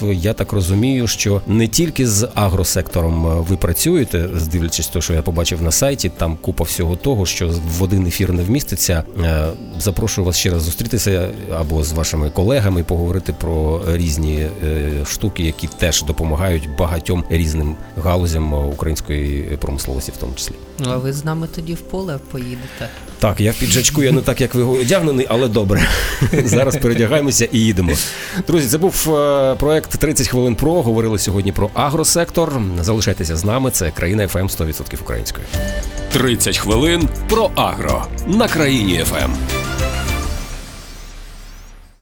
я 0.02 0.34
так 0.34 0.54
розумію, 0.54 1.08
що 1.08 1.42
не 1.48 1.68
тільки 1.68 2.08
з 2.08 2.28
агросектором 2.36 3.28
е, 3.28 3.46
ви 3.50 3.58
працюєте, 3.58 4.30
здивлячись 4.36 4.88
те, 4.88 5.02
що 5.02 5.14
я 5.14 5.22
побачив 5.22 5.62
на 5.62 5.72
сайті, 5.72 6.12
там 6.18 6.38
купа 6.42 6.64
всього 6.64 6.96
того, 6.96 7.26
що 7.26 7.54
в 7.78 7.84
один 7.84 8.08
ефір 8.08 8.34
не 8.34 8.44
вміститься. 8.44 9.04
Е, 9.24 9.48
Запрошую 9.80 10.26
вас 10.26 10.38
ще 10.38 10.50
раз 10.50 10.64
зустрітися 10.64 11.30
або 11.56 11.84
з 11.84 11.92
вашими 11.92 12.30
колегами, 12.30 12.84
поговорити 12.84 13.34
про 13.34 13.82
різні 13.88 14.48
е, 14.64 14.92
штуки, 15.06 15.44
які 15.44 15.68
теж 15.68 16.04
допомагають 16.04 16.70
багатьом 16.78 17.24
різним 17.30 17.76
галузям 18.04 18.54
української 18.54 19.58
промисловості, 19.62 20.12
в 20.12 20.18
тому 20.18 20.34
числі. 20.36 20.56
Ну, 20.80 20.92
а 20.92 20.98
ви 20.98 21.14
з 21.14 21.26
нами 21.26 21.48
тоді 21.56 21.74
в 21.74 21.82
поле 21.82 22.20
поїдете. 22.32 22.90
Так, 23.20 23.40
я 23.40 23.52
в 23.52 23.56
піджачку, 23.56 24.04
я 24.04 24.12
не 24.12 24.22
так, 24.22 24.42
як 24.42 24.56
ви 24.56 24.64
одягнений, 24.64 25.26
але 25.30 25.48
добре. 25.48 25.90
Зараз 26.46 26.78
передягаємося 26.78 27.48
і 27.52 27.60
їдемо. 27.60 27.92
Друзі, 28.48 28.68
це 28.68 28.78
був 28.78 29.04
проект 29.60 29.91
30 29.98 30.28
хвилин 30.28 30.56
про. 30.56 30.82
Говорили 30.82 31.20
сьогодні 31.20 31.52
про 31.52 31.70
агросектор. 31.74 32.62
Залишайтеся 32.82 33.36
з 33.36 33.46
нами. 33.46 33.72
Це 33.72 33.92
країна 33.92 34.28
ФМ 34.28 34.38
100% 34.38 35.02
українською. 35.02 35.46
30 36.14 36.58
хвилин 36.58 37.10
про 37.30 37.52
агро 37.56 38.06
на 38.28 38.48
країні 38.48 39.04
ФМ. 39.06 39.61